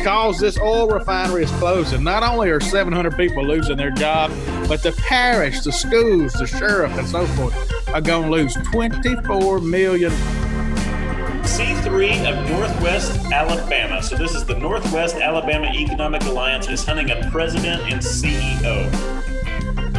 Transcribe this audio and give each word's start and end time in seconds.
because 0.00 0.38
this 0.38 0.58
oil 0.60 0.88
refinery 0.88 1.44
is 1.44 1.50
closing. 1.52 2.02
Not 2.02 2.22
only 2.22 2.48
are 2.48 2.58
700 2.58 3.18
people 3.18 3.44
losing 3.44 3.76
their 3.76 3.90
job, 3.90 4.32
but 4.66 4.82
the 4.82 4.92
parish, 4.92 5.60
the 5.60 5.72
schools, 5.72 6.32
the 6.32 6.46
sheriff, 6.46 6.96
and 6.96 7.06
so 7.06 7.26
forth 7.26 7.54
are 7.88 8.00
going 8.00 8.24
to 8.24 8.30
lose 8.30 8.54
24 8.72 9.60
million 9.60 10.10
C3 11.42 12.32
of 12.32 12.50
Northwest 12.50 13.14
Alabama. 13.30 14.02
So 14.02 14.16
this 14.16 14.34
is 14.34 14.46
the 14.46 14.58
Northwest 14.58 15.16
Alabama 15.16 15.66
Economic 15.66 16.22
Alliance 16.22 16.66
is 16.70 16.82
hunting 16.82 17.10
a 17.10 17.30
president 17.30 17.82
and 17.92 18.00
CEO. 18.00 18.90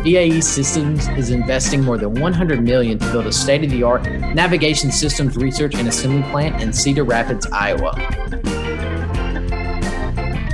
BAE 0.03 0.39
Systems 0.41 1.07
is 1.09 1.29
investing 1.29 1.83
more 1.83 1.99
than 1.99 2.15
100 2.15 2.63
million 2.63 2.97
to 2.97 3.11
build 3.11 3.27
a 3.27 3.31
state-of-the-art 3.31 4.09
navigation 4.33 4.91
systems 4.91 5.37
research 5.37 5.75
and 5.75 5.87
assembly 5.87 6.23
plant 6.31 6.59
in 6.59 6.73
Cedar 6.73 7.03
Rapids, 7.03 7.45
Iowa. 7.51 7.93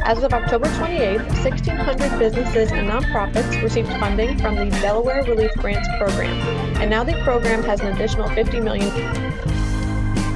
As 0.07 0.23
of 0.23 0.33
October 0.33 0.73
28, 0.77 1.17
1,600 1.17 2.17
businesses 2.17 2.71
and 2.71 2.89
nonprofits 2.89 3.61
received 3.61 3.89
funding 3.99 4.39
from 4.39 4.55
the 4.55 4.69
Delaware 4.79 5.21
Relief 5.25 5.51
Grants 5.55 5.89
Program, 5.97 6.31
and 6.77 6.89
now 6.89 7.03
the 7.03 7.21
program 7.25 7.61
has 7.63 7.81
an 7.81 7.87
additional 7.87 8.29
50 8.29 8.61
million. 8.61 8.89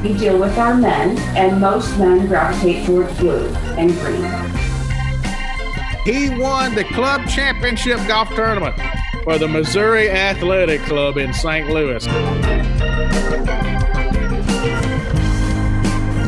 We 0.03 0.11
deal 0.17 0.37
with 0.37 0.57
our 0.57 0.75
men, 0.75 1.17
and 1.37 1.61
most 1.61 1.97
men 1.97 2.27
gravitate 2.27 2.85
towards 2.85 3.17
blue 3.17 3.47
and 3.77 3.91
green. 4.01 4.25
He 6.03 6.37
won 6.37 6.75
the 6.75 6.83
club 6.83 7.25
championship 7.29 8.05
golf 8.09 8.27
tournament 8.35 8.75
for 9.23 9.37
the 9.37 9.47
Missouri 9.47 10.09
Athletic 10.09 10.81
Club 10.81 11.15
in 11.15 11.33
St. 11.33 11.69
Louis. 11.69 12.05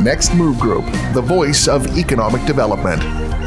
Next 0.02 0.34
Move 0.34 0.58
Group, 0.58 0.86
the 1.12 1.22
voice 1.22 1.68
of 1.68 1.98
economic 1.98 2.42
development. 2.46 3.02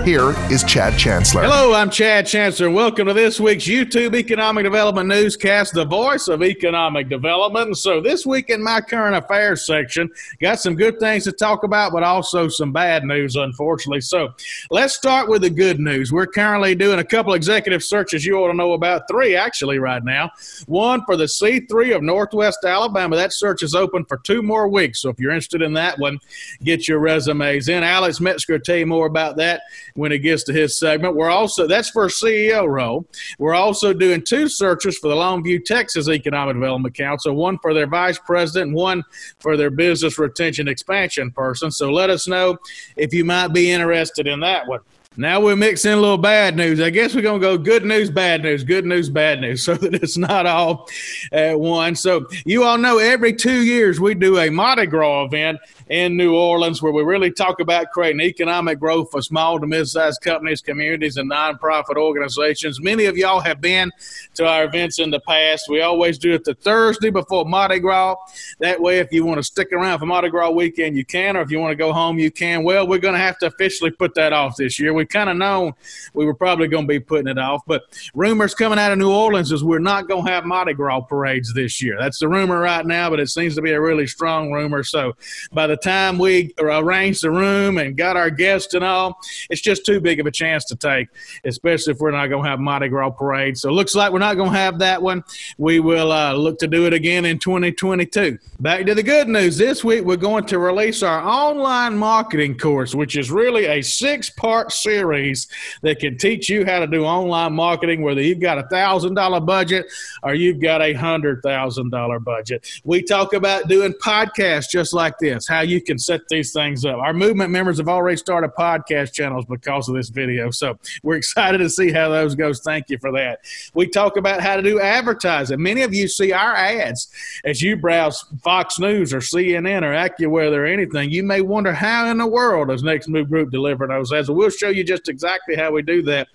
Here 0.08 0.30
is 0.50 0.64
Chad 0.64 0.98
Chancellor. 0.98 1.42
Hello, 1.44 1.74
I'm 1.74 1.90
Chad 1.90 2.26
Chancellor. 2.26 2.70
Welcome 2.70 3.08
to 3.08 3.14
this 3.14 3.42
week's 3.42 3.66
YouTube 3.66 4.16
Economic 4.16 4.64
Development 4.64 5.06
Newscast, 5.06 5.74
the 5.74 5.84
voice 5.84 6.30
of 6.30 6.42
economic 6.42 7.10
development. 7.10 7.78
So, 7.78 8.00
this 8.00 8.26
week 8.26 8.50
in 8.50 8.64
my 8.64 8.80
current 8.80 9.18
affairs 9.18 9.66
section, 9.66 10.10
got 10.40 10.62
some 10.62 10.76
good 10.76 10.98
things 11.02 11.26
to 11.26 11.34
talk 11.34 11.64
about, 11.64 11.92
but 11.92 12.04
also 12.04 12.48
some 12.48 12.72
bad 12.72 13.04
news, 13.04 13.36
unfortunately. 13.36 14.00
So, 14.00 14.34
let's 14.72 14.94
start 14.94 15.28
with 15.28 15.42
the 15.42 15.50
good 15.50 15.78
news. 15.78 16.14
We're 16.14 16.26
currently 16.26 16.74
doing 16.74 17.00
a 17.00 17.04
couple 17.04 17.34
executive 17.34 17.84
searches 17.84 18.26
you 18.26 18.38
ought 18.38 18.48
to 18.48 18.54
know 18.54 18.72
about, 18.72 19.10
three 19.10 19.36
actually, 19.36 19.78
right 19.78 20.06
now. 20.06 20.32
One 20.68 21.04
for 21.04 21.18
the 21.18 21.26
C3 21.26 21.94
of 21.94 22.02
Northwest 22.02 22.60
Alabama. 22.64 23.18
That 23.18 23.34
search 23.34 23.62
is 23.62 23.76
open 23.76 24.06
for 24.06 24.20
two 24.20 24.42
more 24.42 24.70
weeks. 24.70 25.02
So, 25.02 25.10
if 25.10 25.20
you're 25.20 25.32
interested 25.32 25.62
in 25.62 25.74
that 25.74 26.00
one, 26.00 26.18
get 26.64 26.88
your 26.88 27.00
resumes 27.00 27.68
in. 27.68 27.84
Alex 27.84 28.22
Metzger 28.22 28.54
will 28.54 28.62
tell 28.62 28.78
you 28.78 28.86
more 28.86 29.08
about 29.08 29.36
that 29.36 29.64
when 29.98 30.12
it 30.12 30.20
gets 30.20 30.44
to 30.44 30.54
his 30.54 30.80
segment. 30.80 31.16
We're 31.16 31.30
also 31.30 31.68
that's 31.68 31.90
for 31.90 32.08
CEO 32.08 32.68
role. 32.68 33.06
We're 33.40 33.56
also 33.56 33.94
doing 33.94 34.24
two 34.24 34.48
searches 34.48 34.98
for 34.98 35.10
the 35.10 35.16
Longview, 35.16 35.66
Texas 35.66 36.08
Economic 36.08 36.56
Development 36.56 36.96
Council, 36.96 37.36
one 37.36 37.58
for 37.60 37.74
their 37.74 37.88
vice 37.88 38.20
president 38.20 38.74
one 38.74 39.04
for 39.40 39.58
their 39.58 39.72
business 39.72 40.20
retention 40.20 40.68
expansion 40.68 41.32
person. 41.32 41.72
So 41.72 41.92
let 41.92 42.10
us 42.10 42.28
know 42.28 42.58
if 42.96 43.14
you 43.14 43.26
might 43.26 43.50
be 43.50 43.72
interested 43.72 44.28
in 44.28 44.40
that 44.42 44.68
one. 44.68 44.82
Now 45.20 45.42
we're 45.42 45.56
mixing 45.56 45.94
a 45.94 45.96
little 45.96 46.20
bad 46.20 46.56
news. 46.56 46.80
I 46.80 46.92
guess 46.92 47.16
we're 47.16 47.24
going 47.24 47.42
to 47.42 47.48
go 47.48 47.58
good 47.58 47.84
news, 47.84 48.12
bad 48.12 48.44
news, 48.44 48.64
good 48.64 48.86
news, 48.86 49.10
bad 49.10 49.42
news, 49.42 49.64
so 49.66 49.74
that 49.74 49.96
it's 49.96 50.16
not 50.16 50.46
all 50.46 50.88
at 51.32 51.60
once. 51.60 52.02
So 52.02 52.28
you 52.46 52.64
all 52.64 52.78
know 52.78 53.00
every 53.00 53.34
two 53.34 53.64
years 53.64 54.00
we 54.00 54.14
do 54.14 54.38
a 54.38 54.52
Mardi 54.52 54.86
Gras 54.86 55.26
event 55.26 55.60
in 55.90 56.18
New 56.18 56.36
Orleans 56.36 56.82
where 56.82 56.92
we 56.92 57.04
really 57.04 57.32
talk 57.32 57.60
about 57.60 57.92
creating 57.92 58.22
economic 58.22 58.80
growth 58.80 59.10
for 59.12 59.22
small 59.22 59.60
to 59.60 59.68
mid-sized 59.68 60.22
companies, 60.22 60.62
communities, 60.62 61.18
and 61.18 61.32
nonprofit 61.32 61.96
organizations. 61.96 62.82
Many 62.82 63.06
of 63.06 63.18
y'all 63.18 63.40
have 63.40 63.62
been 63.62 63.92
to 64.36 64.46
our 64.46 64.66
events 64.66 65.00
in 65.00 65.10
the 65.12 65.20
past. 65.22 65.70
We 65.70 65.82
always 65.82 66.18
do 66.18 66.34
it 66.34 66.44
the 66.44 66.56
Thursday 66.56 67.10
before 67.10 67.46
Mardi 67.46 67.80
Gras. 67.80 68.16
That 68.60 68.82
way, 68.82 69.00
if 69.00 69.12
you 69.12 69.26
want 69.26 69.38
to 69.38 69.44
stick 69.44 69.72
around 69.72 70.00
for 70.00 70.06
Mardi 70.06 70.30
Gras 70.30 70.50
weekend, 70.50 70.98
you 70.98 71.06
can, 71.06 71.38
or 71.38 71.42
if 71.42 71.52
you 71.52 71.60
want 71.60 71.72
to 71.72 71.76
go 71.76 71.94
home, 71.94 72.20
you 72.20 72.32
can. 72.32 72.64
Well, 72.64 72.88
we're 72.88 73.00
going 73.00 73.14
to 73.14 73.20
have 73.20 73.38
to 73.40 73.48
officially 73.48 73.92
put 73.92 74.14
that 74.16 74.34
off 74.34 74.58
this 74.58 74.80
year. 74.80 74.94
We 74.94 75.06
kind 75.06 75.30
of 75.30 75.38
known 75.38 75.74
we 76.14 76.26
were 76.26 76.34
probably 76.34 76.68
going 76.68 76.84
to 76.84 76.88
be 76.88 77.00
putting 77.00 77.28
it 77.28 77.38
off, 77.38 77.62
but 77.66 77.84
rumors 78.14 78.54
coming 78.54 78.80
out 78.80 78.92
of 78.92 78.98
New 78.98 79.12
Orleans 79.12 79.52
is 79.52 79.64
we're 79.64 79.80
not 79.80 80.08
going 80.08 80.26
to 80.26 80.32
have 80.32 80.46
Mardi 80.46 80.74
Gras 80.74 81.02
parades 81.02 81.54
this 81.54 81.82
year. 81.82 81.98
That's 82.00 82.20
the 82.20 82.28
rumor 82.28 82.60
right 82.60 82.86
now, 82.86 83.10
but 83.10 83.20
it 83.20 83.30
seems 83.30 83.56
to 83.56 83.62
be 83.62 83.72
a 83.72 83.82
really 83.82 84.08
strong 84.08 84.52
rumor. 84.52 84.84
So 84.84 85.16
by 85.52 85.68
the 85.68 85.77
time 85.78 86.18
we 86.18 86.54
arranged 86.60 87.24
the 87.24 87.32
room 87.32 87.78
and 87.78 87.96
got 87.96 88.18
our 88.18 88.30
guests 88.30 88.74
and 88.74 88.84
all, 88.84 89.20
it's 89.50 89.62
just 89.62 89.86
too 89.86 90.00
big 90.00 90.20
of 90.20 90.26
a 90.26 90.32
chance 90.32 90.66
to 90.66 90.76
take, 90.76 91.08
especially 91.46 91.94
if 91.94 92.00
we're 92.00 92.12
not 92.12 92.28
going 92.28 92.44
to 92.44 92.50
have 92.50 92.60
Mardi 92.60 92.90
Gras 92.90 93.12
parade. 93.12 93.58
So 93.58 93.72
looks 93.72 93.96
like 93.96 94.12
we're 94.12 94.20
not 94.20 94.36
going 94.36 94.52
to 94.52 94.58
have 94.58 94.80
that 94.80 95.02
one. 95.02 95.24
We 95.58 95.80
will 95.80 96.12
uh, 96.12 96.34
look 96.34 96.60
to 96.60 96.68
do 96.68 96.86
it 96.86 96.94
again 96.94 97.26
in 97.26 97.40
2022. 97.40 98.38
Back 98.60 98.86
to 98.86 98.96
the 98.96 99.04
good 99.04 99.28
news. 99.28 99.58
This 99.58 99.84
week, 99.84 100.04
we're 100.04 100.18
going 100.18 100.46
to 100.46 100.60
release 100.60 101.04
our 101.04 101.22
online 101.22 101.98
marketing 101.98 102.58
course, 102.58 102.96
which 102.96 103.18
is 103.18 103.32
really 103.32 103.66
a 103.66 103.82
six 103.82 104.30
part 104.30 104.72
series 104.72 105.48
that 105.82 106.00
can 106.00 106.18
teach 106.18 106.50
you 106.50 106.66
how 106.66 106.80
to 106.80 106.88
do 106.88 107.06
online 107.06 107.54
marketing, 107.54 108.02
whether 108.02 108.22
you've 108.22 108.40
got 108.40 108.58
a 108.58 108.68
thousand 108.68 109.14
dollar 109.14 109.40
budget 109.40 109.86
or 110.24 110.34
you've 110.34 110.60
got 110.60 110.82
a 110.82 110.94
hundred 110.94 111.42
thousand 111.44 111.92
dollar 111.92 112.20
budget. 112.20 112.68
We 112.84 113.04
talk 113.04 113.34
about 113.34 113.68
doing 113.68 113.94
podcasts 113.94 114.70
just 114.70 114.94
like 114.94 115.18
this, 115.20 115.48
how 115.48 115.62
you 115.68 115.82
can 115.82 115.98
set 115.98 116.22
these 116.30 116.54
things 116.54 116.86
up. 116.86 116.98
Our 116.98 117.14
movement 117.14 117.52
members 117.52 117.78
have 117.78 117.88
already 117.88 118.18
started 118.18 118.52
podcast 118.58 119.14
channels 119.14 119.46
because 119.46 119.90
of 119.90 119.96
this 119.96 120.10
video. 120.10 120.52
So 120.52 120.78
we're 121.04 121.16
excited 121.18 121.60
to 121.60 121.70
see 121.70 121.92
how 121.92 122.10
those 122.10 122.36
goes. 122.36 122.62
Thank 122.62 122.90
you 122.90 122.98
for 123.00 123.12
that. 123.14 123.40
We 123.74 123.88
talk 123.88 124.18
about 124.18 124.42
how 124.42 124.56
to 124.56 124.62
do 124.62 124.80
advertising. 124.80 125.62
Many 125.62 125.82
of 125.82 125.94
you 125.94 126.08
see 126.08 126.32
our 126.32 126.56
ads 126.56 127.10
as 127.46 127.62
you 127.62 127.76
browse 127.76 128.26
Fox 128.44 128.80
News 128.80 129.14
or 129.14 129.20
CNN 129.20 129.84
or 129.84 129.94
AccuWeather 129.94 130.58
or 130.58 130.66
anything. 130.66 131.12
You 131.12 131.24
may 131.24 131.42
wonder 131.42 131.74
how 131.74 132.10
in 132.10 132.18
the 132.18 132.28
world 132.28 132.70
does 132.70 132.84
Next 132.84 133.08
Move 133.08 133.30
Group 133.30 133.52
deliver 133.52 133.88
those 133.88 134.12
ads. 134.14 134.30
We'll 134.30 134.50
show 134.50 134.70
you 134.70 134.84
just 134.84 135.10
exactly 135.10 135.56
how 135.56 135.72
we 135.72 135.82
do 135.82 136.02
that 136.04 136.28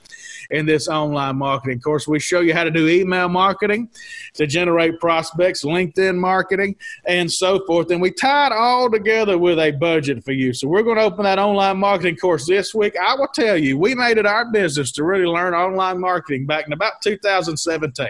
in 0.53 0.67
this 0.67 0.87
online 0.87 1.37
marketing 1.37 1.81
course. 1.81 2.07
We 2.07 2.21
show 2.21 2.41
you 2.41 2.55
how 2.55 2.65
to 2.65 2.71
do 2.71 2.89
email 2.89 3.29
marketing 3.29 3.89
to 4.35 4.47
generate 4.47 5.01
prospects, 5.01 5.65
LinkedIn 5.65 6.17
marketing, 6.17 6.77
and 7.07 7.31
so 7.31 7.65
forth. 7.67 7.91
And 7.91 8.01
we 8.01 8.13
tie 8.13 8.47
it 8.47 8.53
all 8.53 8.91
together 8.91 9.39
with 9.39 9.59
a 9.59 9.73
budget 9.73 10.25
for 10.25 10.33
you. 10.33 10.53
So 10.53 10.69
we're 10.69 10.83
going 10.83 10.99
to 10.99 11.05
open 11.05 11.25
that 11.25 11.39
online 11.39 11.79
marketing 11.79 12.17
course 12.17 12.47
this 12.47 12.75
week. 12.75 12.95
I 12.97 13.15
will 13.15 13.29
tell 13.29 13.57
you, 13.57 13.79
we 13.79 13.95
made 13.95 14.19
it 14.19 14.27
our 14.27 14.51
business 14.51 14.93
to 14.93 15.05
really 15.05 15.27
learn 15.27 15.55
online 15.55 16.01
marketing 16.01 16.47
back 16.47 16.67
in 16.67 16.73
about 16.73 17.01
2017. 17.03 18.09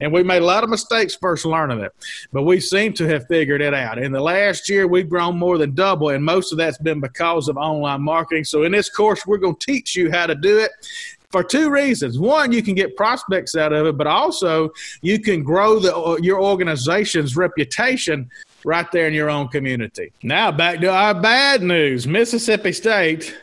And 0.00 0.12
we 0.12 0.22
made 0.22 0.42
a 0.42 0.46
lot 0.46 0.64
of 0.64 0.70
mistakes 0.70 1.14
first 1.14 1.44
learning 1.44 1.80
it, 1.80 1.92
but 2.32 2.42
we 2.42 2.60
seem 2.60 2.92
to 2.94 3.08
have 3.08 3.26
figured 3.26 3.60
it 3.60 3.74
out. 3.74 3.98
In 3.98 4.12
the 4.12 4.20
last 4.20 4.68
year, 4.68 4.86
we've 4.86 5.08
grown 5.08 5.38
more 5.38 5.58
than 5.58 5.74
double, 5.74 6.10
and 6.10 6.24
most 6.24 6.52
of 6.52 6.58
that's 6.58 6.78
been 6.78 7.00
because 7.00 7.48
of 7.48 7.56
online 7.56 8.02
marketing. 8.02 8.44
So 8.44 8.62
in 8.64 8.72
this 8.72 8.88
course, 8.88 9.26
we're 9.26 9.38
going 9.38 9.56
to 9.56 9.66
teach 9.66 9.96
you 9.96 10.10
how 10.10 10.26
to 10.26 10.34
do 10.34 10.58
it 10.58 10.70
for 11.32 11.42
two 11.42 11.70
reasons. 11.70 12.18
One, 12.18 12.52
you 12.52 12.62
can 12.62 12.74
get 12.74 12.96
prospects 12.96 13.56
out 13.56 13.72
of 13.72 13.86
it, 13.86 13.96
but 13.96 14.06
also 14.06 14.70
you 15.00 15.18
can 15.18 15.42
grow 15.42 15.78
the, 15.80 15.96
uh, 15.96 16.18
your 16.20 16.40
organization's 16.40 17.36
reputation 17.36 18.30
right 18.64 18.90
there 18.92 19.08
in 19.08 19.14
your 19.14 19.30
own 19.30 19.48
community. 19.48 20.12
Now, 20.22 20.52
back 20.52 20.80
to 20.80 20.88
our 20.88 21.14
bad 21.14 21.62
news 21.62 22.06
Mississippi 22.06 22.72
State 22.72 23.36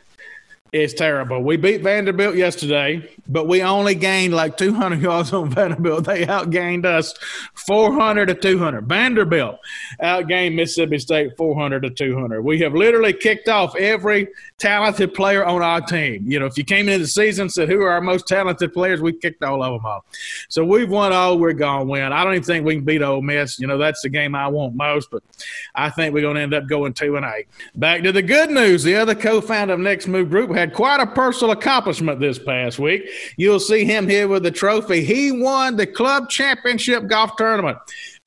is 0.71 0.93
terrible. 0.93 1.41
We 1.41 1.57
beat 1.57 1.81
Vanderbilt 1.81 2.35
yesterday, 2.35 3.09
but 3.27 3.47
we 3.47 3.63
only 3.63 3.95
gained 3.95 4.35
like 4.35 4.55
200 4.57 5.01
yards 5.01 5.33
on 5.33 5.49
Vanderbilt. 5.49 6.05
They 6.05 6.25
outgained 6.25 6.85
us 6.85 7.13
400 7.55 8.27
to 8.27 8.35
200. 8.35 8.87
Vanderbilt 8.87 9.59
outgained 10.01 10.55
Mississippi 10.55 10.99
State 10.99 11.35
400 11.37 11.83
to 11.83 11.89
200. 11.89 12.41
We 12.41 12.59
have 12.59 12.73
literally 12.73 13.13
kicked 13.13 13.49
off 13.49 13.75
every 13.75 14.27
talented 14.59 15.13
player 15.13 15.43
on 15.43 15.61
our 15.63 15.81
team. 15.81 16.29
You 16.29 16.39
know, 16.39 16.45
if 16.45 16.57
you 16.57 16.63
came 16.63 16.87
into 16.87 16.99
the 16.99 17.07
season 17.07 17.43
and 17.43 17.51
said 17.51 17.69
who 17.69 17.81
are 17.81 17.91
our 17.91 18.01
most 18.01 18.27
talented 18.27 18.73
players, 18.73 19.01
we 19.01 19.13
kicked 19.13 19.43
all 19.43 19.63
of 19.63 19.73
them 19.73 19.85
off. 19.85 20.05
So 20.49 20.63
we've 20.63 20.89
won 20.89 21.13
all 21.13 21.39
we're 21.39 21.53
going 21.53 21.87
to 21.87 21.91
win. 21.91 22.13
I 22.13 22.23
don't 22.23 22.33
even 22.33 22.43
think 22.43 22.65
we 22.65 22.75
can 22.75 22.85
beat 22.85 23.01
Ole 23.01 23.21
Miss. 23.21 23.59
You 23.59 23.67
know, 23.67 23.77
that's 23.77 24.01
the 24.01 24.09
game 24.09 24.35
I 24.35 24.47
want 24.47 24.75
most, 24.75 25.09
but 25.09 25.23
I 25.73 25.89
think 25.89 26.13
we're 26.13 26.21
going 26.21 26.35
to 26.35 26.41
end 26.41 26.53
up 26.53 26.67
going 26.67 26.93
two 26.93 27.15
and 27.15 27.25
eight. 27.25 27.47
Back 27.75 28.03
to 28.03 28.11
the 28.11 28.21
good 28.21 28.51
news. 28.51 28.83
The 28.83 28.95
other 28.95 29.15
co-founder 29.15 29.73
of 29.73 29.79
Next 29.79 30.07
Move 30.07 30.29
Group 30.29 30.51
had 30.59 30.73
quite 30.73 30.99
a 30.99 31.07
personal 31.07 31.51
accomplishment 31.51 32.19
this 32.19 32.37
past 32.37 32.79
week. 32.79 33.09
You'll 33.37 33.59
see 33.59 33.85
him 33.85 34.07
here 34.07 34.27
with 34.27 34.43
the 34.43 34.51
trophy. 34.51 35.03
He 35.03 35.31
won 35.31 35.75
the 35.75 35.87
club 35.87 36.29
championship 36.29 37.07
golf 37.07 37.35
tournament 37.37 37.77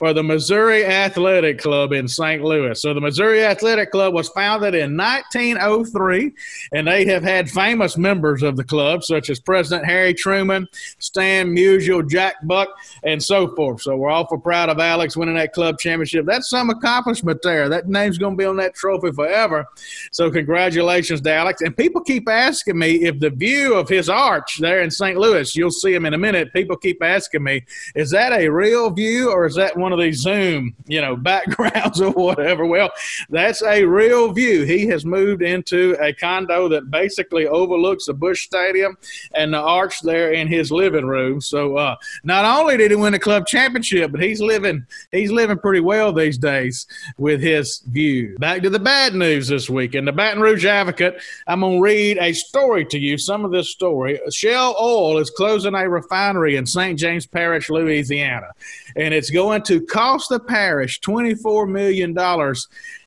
for 0.02 0.12
the 0.12 0.20
Missouri 0.20 0.84
Athletic 0.84 1.60
Club 1.60 1.92
in 1.92 2.08
St. 2.08 2.42
Louis. 2.42 2.82
So 2.82 2.92
the 2.92 3.00
Missouri 3.00 3.44
Athletic 3.44 3.92
Club 3.92 4.12
was 4.12 4.28
founded 4.30 4.74
in 4.74 4.96
1903, 4.96 6.32
and 6.72 6.88
they 6.88 7.04
have 7.04 7.22
had 7.22 7.48
famous 7.48 7.96
members 7.96 8.42
of 8.42 8.56
the 8.56 8.64
club, 8.64 9.04
such 9.04 9.30
as 9.30 9.38
President 9.38 9.86
Harry 9.86 10.12
Truman, 10.12 10.66
Stan 10.98 11.54
Musial, 11.54 12.04
Jack 12.10 12.34
Buck, 12.42 12.68
and 13.04 13.22
so 13.22 13.54
forth. 13.54 13.82
So 13.82 13.96
we're 13.96 14.10
awful 14.10 14.40
proud 14.40 14.70
of 14.70 14.80
Alex 14.80 15.16
winning 15.16 15.36
that 15.36 15.52
club 15.52 15.78
championship. 15.78 16.26
That's 16.26 16.50
some 16.50 16.70
accomplishment 16.70 17.38
there. 17.44 17.68
That 17.68 17.86
name's 17.86 18.18
going 18.18 18.34
to 18.34 18.36
be 18.36 18.44
on 18.44 18.56
that 18.56 18.74
trophy 18.74 19.12
forever. 19.12 19.68
So 20.10 20.32
congratulations 20.32 21.20
to 21.20 21.32
Alex. 21.32 21.62
And 21.62 21.76
people 21.76 22.00
keep 22.00 22.28
asking 22.28 22.76
me 22.76 23.04
if 23.04 23.20
the 23.20 23.30
view 23.30 23.74
of 23.74 23.88
his 23.88 24.08
arch 24.08 24.58
there 24.58 24.82
in 24.82 24.90
St. 24.90 25.16
Louis, 25.16 25.54
you'll 25.54 25.70
see 25.70 25.94
him 25.94 26.06
in 26.06 26.14
a 26.14 26.18
minute. 26.18 26.52
People 26.52 26.76
keep 26.76 27.00
asking 27.04 27.44
me, 27.44 27.64
is 27.94 28.10
that 28.10 28.32
a 28.32 28.48
real 28.48 28.90
view 28.90 29.30
or 29.30 29.46
is 29.46 29.54
that 29.54 29.76
one 29.76 29.91
of 29.92 29.98
these 29.98 30.18
Zoom, 30.18 30.74
you 30.86 31.00
know, 31.00 31.16
backgrounds 31.32 32.00
or 32.00 32.10
whatever? 32.10 32.66
Well, 32.66 32.90
that's 33.30 33.62
a 33.62 33.84
real 33.84 34.32
view. 34.32 34.64
He 34.64 34.86
has 34.86 35.04
moved 35.04 35.42
into 35.42 35.96
a 36.00 36.12
condo 36.12 36.68
that 36.68 36.90
basically 36.90 37.46
overlooks 37.46 38.06
the 38.06 38.14
Busch 38.14 38.44
Stadium 38.44 38.96
and 39.34 39.52
the 39.52 39.60
arch 39.60 40.00
there 40.02 40.32
in 40.32 40.48
his 40.48 40.70
living 40.70 41.06
room. 41.06 41.40
So 41.40 41.76
uh, 41.76 41.96
not 42.24 42.44
only 42.44 42.76
did 42.76 42.90
he 42.90 42.96
win 42.96 43.12
the 43.12 43.18
club 43.18 43.46
championship, 43.46 44.12
but 44.12 44.22
he's 44.22 44.40
living 44.40 44.86
he's 45.10 45.30
living 45.30 45.58
pretty 45.58 45.80
well 45.80 46.12
these 46.12 46.38
days 46.38 46.86
with 47.18 47.40
his 47.40 47.80
view. 47.80 48.36
Back 48.38 48.62
to 48.62 48.70
the 48.70 48.78
bad 48.78 49.14
news 49.14 49.48
this 49.48 49.68
week. 49.68 49.94
In 49.94 50.04
the 50.04 50.12
Baton 50.12 50.40
Rouge 50.40 50.64
Advocate, 50.64 51.20
I'm 51.46 51.60
to 51.60 51.80
read 51.80 52.18
a 52.18 52.32
story 52.32 52.84
to 52.86 52.98
you, 52.98 53.18
some 53.18 53.44
of 53.44 53.50
this 53.50 53.70
story. 53.70 54.20
Shell 54.30 54.76
Oil 54.80 55.18
is 55.18 55.30
closing 55.30 55.74
a 55.74 55.88
refinery 55.88 56.56
in 56.56 56.66
St. 56.66 56.98
James 56.98 57.26
Parish, 57.26 57.70
Louisiana, 57.70 58.48
and 58.96 59.12
it's 59.14 59.30
going 59.30 59.62
to 59.62 59.80
cost 59.86 60.28
the 60.28 60.40
parish 60.40 61.00
$24 61.00 61.68
million 61.68 62.16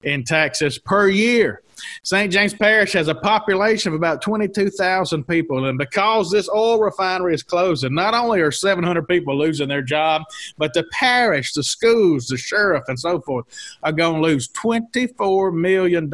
in 0.04 0.24
taxes 0.24 0.78
per 0.78 1.08
year. 1.08 1.62
St. 2.04 2.32
James 2.32 2.54
Parish 2.54 2.94
has 2.94 3.08
a 3.08 3.16
population 3.16 3.94
of 3.94 3.96
about 3.96 4.22
22,000 4.22 5.28
people, 5.28 5.66
and 5.66 5.78
because 5.78 6.32
this 6.32 6.50
oil 6.50 6.80
refinery 6.80 7.34
is 7.34 7.44
closing, 7.44 7.94
not 7.94 8.14
only 8.14 8.42
are 8.42 8.52
700 8.52 9.08
people 9.08 9.38
losing 9.38 9.68
their 9.68 9.82
job, 9.82 10.24
but 10.58 10.74
the 10.74 10.84
parish, 10.92 11.54
the 11.54 11.64
schools, 11.64 12.28
the 12.28 12.38
sheriff, 12.38 12.84
and 12.88 13.00
so 13.00 13.22
forth 13.22 13.46
are 13.84 13.92
going 13.92 14.22
to 14.22 14.28
lose 14.28 14.48
$24 14.50 15.54
million, 15.54 16.12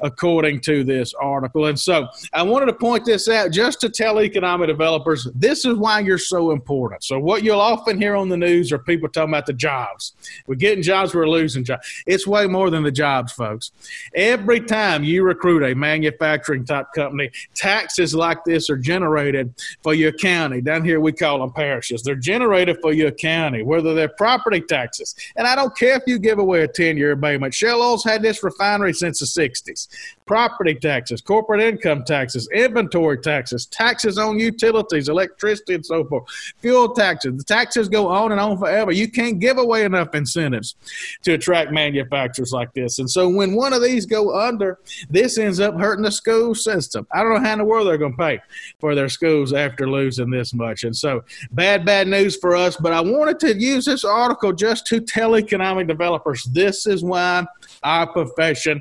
according 0.00 0.60
to 0.60 0.84
this 0.84 1.14
article. 1.14 1.66
And 1.66 1.78
so 1.78 2.08
I 2.32 2.42
wanted 2.42 2.66
to 2.66 2.74
point 2.74 3.04
this 3.04 3.28
out 3.28 3.52
just 3.52 3.80
to 3.80 3.88
tell 3.88 4.20
economic 4.20 4.68
developers 4.68 5.28
this 5.34 5.64
is 5.64 5.74
why 5.76 6.00
you're 6.00 6.18
so 6.18 6.50
important. 6.50 7.04
So, 7.04 7.18
what 7.18 7.42
you'll 7.42 7.60
often 7.60 8.00
hear 8.00 8.16
on 8.16 8.28
the 8.28 8.36
news 8.36 8.72
are 8.72 8.78
people 8.78 9.08
talking 9.08 9.30
about 9.30 9.46
the 9.46 9.52
jobs. 9.52 10.14
We're 10.46 10.54
getting 10.56 10.82
jobs, 10.82 11.14
we're 11.14 11.28
losing 11.28 11.64
jobs. 11.64 12.02
It's 12.06 12.26
way 12.26 12.46
more 12.46 12.70
than 12.70 12.82
the 12.82 12.90
jobs, 12.90 13.32
folks. 13.32 13.72
Every 14.14 14.60
time 14.60 14.71
you 14.72 15.22
recruit 15.22 15.62
a 15.62 15.74
manufacturing 15.74 16.64
type 16.64 16.86
company, 16.94 17.30
taxes 17.54 18.14
like 18.14 18.42
this 18.44 18.70
are 18.70 18.76
generated 18.76 19.52
for 19.82 19.92
your 19.92 20.12
county. 20.12 20.60
Down 20.60 20.84
here, 20.84 20.98
we 20.98 21.12
call 21.12 21.40
them 21.40 21.52
parishes. 21.52 22.02
They're 22.02 22.14
generated 22.14 22.78
for 22.80 22.92
your 22.92 23.10
county, 23.10 23.62
whether 23.62 23.94
they're 23.94 24.08
property 24.08 24.60
taxes. 24.60 25.14
And 25.36 25.46
I 25.46 25.54
don't 25.54 25.76
care 25.76 25.96
if 25.96 26.04
you 26.06 26.18
give 26.18 26.38
away 26.38 26.62
a 26.62 26.68
10 26.68 26.96
year 26.96 27.12
abatement. 27.12 27.52
Shell 27.52 27.82
Oil's 27.82 28.04
had 28.04 28.22
this 28.22 28.42
refinery 28.42 28.94
since 28.94 29.18
the 29.18 29.26
60s 29.26 29.88
property 30.32 30.74
taxes, 30.74 31.20
corporate 31.20 31.60
income 31.60 32.04
taxes, 32.04 32.48
inventory 32.54 33.18
taxes, 33.18 33.66
taxes 33.66 34.16
on 34.16 34.38
utilities, 34.38 35.10
electricity, 35.10 35.74
and 35.74 35.84
so 35.84 36.04
forth, 36.04 36.24
fuel 36.60 36.94
taxes. 36.94 37.36
The 37.36 37.44
taxes 37.44 37.88
go 37.88 38.08
on 38.08 38.32
and 38.32 38.40
on 38.40 38.56
forever. 38.56 38.92
You 38.92 39.10
can't 39.10 39.38
give 39.40 39.58
away 39.58 39.84
enough 39.84 40.14
incentives 40.14 40.74
to 41.24 41.34
attract 41.34 41.72
manufacturers 41.72 42.52
like 42.52 42.72
this. 42.72 42.98
And 42.98 43.10
so 43.10 43.28
when 43.28 43.54
one 43.54 43.74
of 43.74 43.82
these 43.82 44.06
go 44.06 44.38
under, 44.40 44.61
this 45.08 45.38
ends 45.38 45.60
up 45.60 45.74
hurting 45.78 46.04
the 46.04 46.12
school 46.12 46.54
system. 46.54 47.06
I 47.12 47.22
don't 47.22 47.34
know 47.34 47.40
how 47.40 47.52
in 47.52 47.58
the 47.58 47.64
world 47.64 47.86
they're 47.86 47.98
going 47.98 48.12
to 48.12 48.18
pay 48.18 48.40
for 48.78 48.94
their 48.94 49.08
schools 49.08 49.52
after 49.52 49.88
losing 49.88 50.30
this 50.30 50.54
much. 50.54 50.84
And 50.84 50.94
so 50.94 51.24
bad, 51.52 51.84
bad 51.84 52.08
news 52.08 52.36
for 52.36 52.54
us. 52.54 52.76
But 52.76 52.92
I 52.92 53.00
wanted 53.00 53.38
to 53.40 53.54
use 53.58 53.84
this 53.84 54.04
article 54.04 54.52
just 54.52 54.86
to 54.88 55.00
tell 55.00 55.36
economic 55.36 55.86
developers 55.86 56.44
this 56.44 56.86
is 56.86 57.02
why 57.02 57.44
our 57.82 58.06
profession 58.06 58.80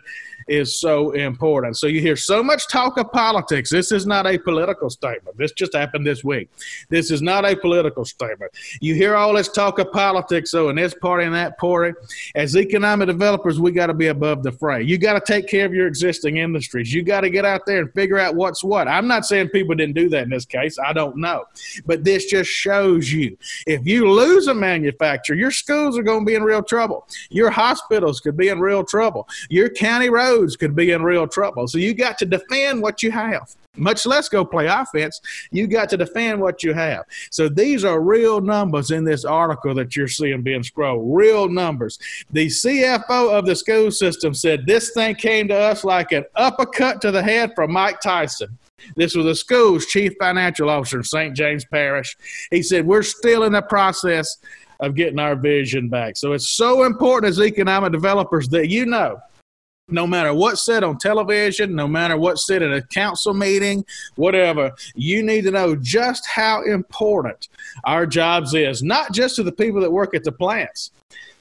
is 0.51 0.79
so 0.79 1.11
important. 1.11 1.77
So 1.77 1.87
you 1.87 2.01
hear 2.01 2.15
so 2.15 2.43
much 2.43 2.67
talk 2.67 2.97
of 2.97 3.11
politics. 3.11 3.69
This 3.69 3.91
is 3.91 4.05
not 4.05 4.27
a 4.27 4.37
political 4.37 4.89
statement. 4.89 5.37
This 5.37 5.53
just 5.53 5.73
happened 5.73 6.05
this 6.05 6.23
week. 6.23 6.49
This 6.89 7.09
is 7.09 7.21
not 7.21 7.45
a 7.45 7.55
political 7.55 8.03
statement. 8.03 8.51
You 8.81 8.93
hear 8.93 9.15
all 9.15 9.33
this 9.33 9.47
talk 9.47 9.79
of 9.79 9.91
politics, 9.91 10.51
so 10.51 10.69
in 10.69 10.75
this 10.75 10.93
party 10.93 11.25
and 11.25 11.33
that 11.33 11.57
party. 11.57 11.97
As 12.35 12.57
economic 12.57 13.07
developers, 13.07 13.59
we 13.59 13.71
got 13.71 13.87
to 13.87 13.93
be 13.93 14.07
above 14.07 14.43
the 14.43 14.51
fray. 14.51 14.83
You 14.83 14.97
got 14.97 15.13
to 15.13 15.21
take 15.25 15.47
care 15.47 15.65
of 15.65 15.73
your 15.73 15.87
existing 15.87 16.37
industries. 16.37 16.93
You 16.93 17.01
got 17.01 17.21
to 17.21 17.29
get 17.29 17.45
out 17.45 17.65
there 17.65 17.79
and 17.79 17.93
figure 17.93 18.19
out 18.19 18.35
what's 18.35 18.63
what. 18.63 18.87
I'm 18.87 19.07
not 19.07 19.25
saying 19.25 19.49
people 19.49 19.75
didn't 19.75 19.95
do 19.95 20.09
that 20.09 20.23
in 20.23 20.29
this 20.29 20.45
case. 20.45 20.77
I 20.77 20.91
don't 20.91 21.17
know. 21.17 21.45
But 21.85 22.03
this 22.03 22.25
just 22.25 22.49
shows 22.49 23.11
you 23.11 23.37
if 23.67 23.85
you 23.85 24.11
lose 24.11 24.47
a 24.47 24.53
manufacturer, 24.53 25.35
your 25.35 25.51
schools 25.51 25.97
are 25.97 26.03
going 26.03 26.21
to 26.21 26.25
be 26.25 26.35
in 26.35 26.43
real 26.43 26.63
trouble. 26.63 27.07
Your 27.29 27.49
hospitals 27.49 28.19
could 28.19 28.35
be 28.35 28.49
in 28.49 28.59
real 28.59 28.83
trouble. 28.83 29.27
Your 29.49 29.69
county 29.69 30.09
roads 30.09 30.40
roads 30.41 30.57
could 30.57 30.75
be 30.75 30.91
in 30.91 31.03
real 31.03 31.27
trouble. 31.27 31.67
So 31.67 31.77
you 31.77 31.93
got 31.93 32.17
to 32.19 32.25
defend 32.25 32.81
what 32.81 33.03
you 33.03 33.11
have. 33.11 33.55
Much 33.77 34.05
less 34.05 34.27
go 34.27 34.43
play 34.43 34.67
offense. 34.67 35.21
You 35.51 35.67
got 35.67 35.89
to 35.89 35.97
defend 35.97 36.41
what 36.41 36.61
you 36.61 36.73
have. 36.73 37.05
So 37.29 37.47
these 37.47 37.85
are 37.85 38.01
real 38.01 38.41
numbers 38.41 38.91
in 38.91 39.05
this 39.05 39.23
article 39.23 39.73
that 39.75 39.95
you're 39.95 40.07
seeing 40.07 40.41
being 40.41 40.63
scrolled. 40.63 41.15
Real 41.15 41.47
numbers. 41.47 41.97
The 42.31 42.47
CFO 42.47 43.31
of 43.31 43.45
the 43.45 43.55
school 43.55 43.91
system 43.91 44.33
said 44.33 44.65
this 44.65 44.91
thing 44.93 45.15
came 45.15 45.47
to 45.47 45.55
us 45.55 45.83
like 45.83 46.11
an 46.11 46.25
uppercut 46.35 47.01
to 47.01 47.11
the 47.11 47.23
head 47.23 47.51
from 47.55 47.71
Mike 47.71 48.01
Tyson. 48.01 48.57
This 48.95 49.15
was 49.15 49.25
the 49.25 49.35
school's 49.35 49.85
chief 49.85 50.13
financial 50.19 50.69
officer 50.69 50.97
in 50.97 51.03
St. 51.03 51.35
James 51.35 51.63
Parish. 51.63 52.17
He 52.49 52.63
said, 52.63 52.85
We're 52.85 53.03
still 53.03 53.43
in 53.43 53.53
the 53.53 53.61
process 53.61 54.37
of 54.79 54.95
getting 54.95 55.19
our 55.19 55.35
vision 55.35 55.87
back. 55.87 56.17
So 56.17 56.33
it's 56.33 56.49
so 56.49 56.83
important 56.83 57.29
as 57.29 57.39
economic 57.39 57.91
developers 57.91 58.49
that 58.49 58.67
you 58.69 58.87
know 58.87 59.21
no 59.91 60.07
matter 60.07 60.33
what's 60.33 60.65
said 60.65 60.83
on 60.83 60.97
television, 60.97 61.75
no 61.75 61.87
matter 61.87 62.17
what's 62.17 62.45
said 62.45 62.63
at 62.63 62.73
a 62.73 62.81
council 62.81 63.33
meeting, 63.33 63.85
whatever, 64.15 64.71
you 64.95 65.23
need 65.23 65.43
to 65.43 65.51
know 65.51 65.75
just 65.75 66.27
how 66.27 66.63
important 66.63 67.49
our 67.83 68.05
jobs 68.05 68.53
is, 68.53 68.81
not 68.81 69.11
just 69.13 69.35
to 69.35 69.43
the 69.43 69.51
people 69.51 69.81
that 69.81 69.91
work 69.91 70.15
at 70.15 70.23
the 70.23 70.31
plants, 70.31 70.91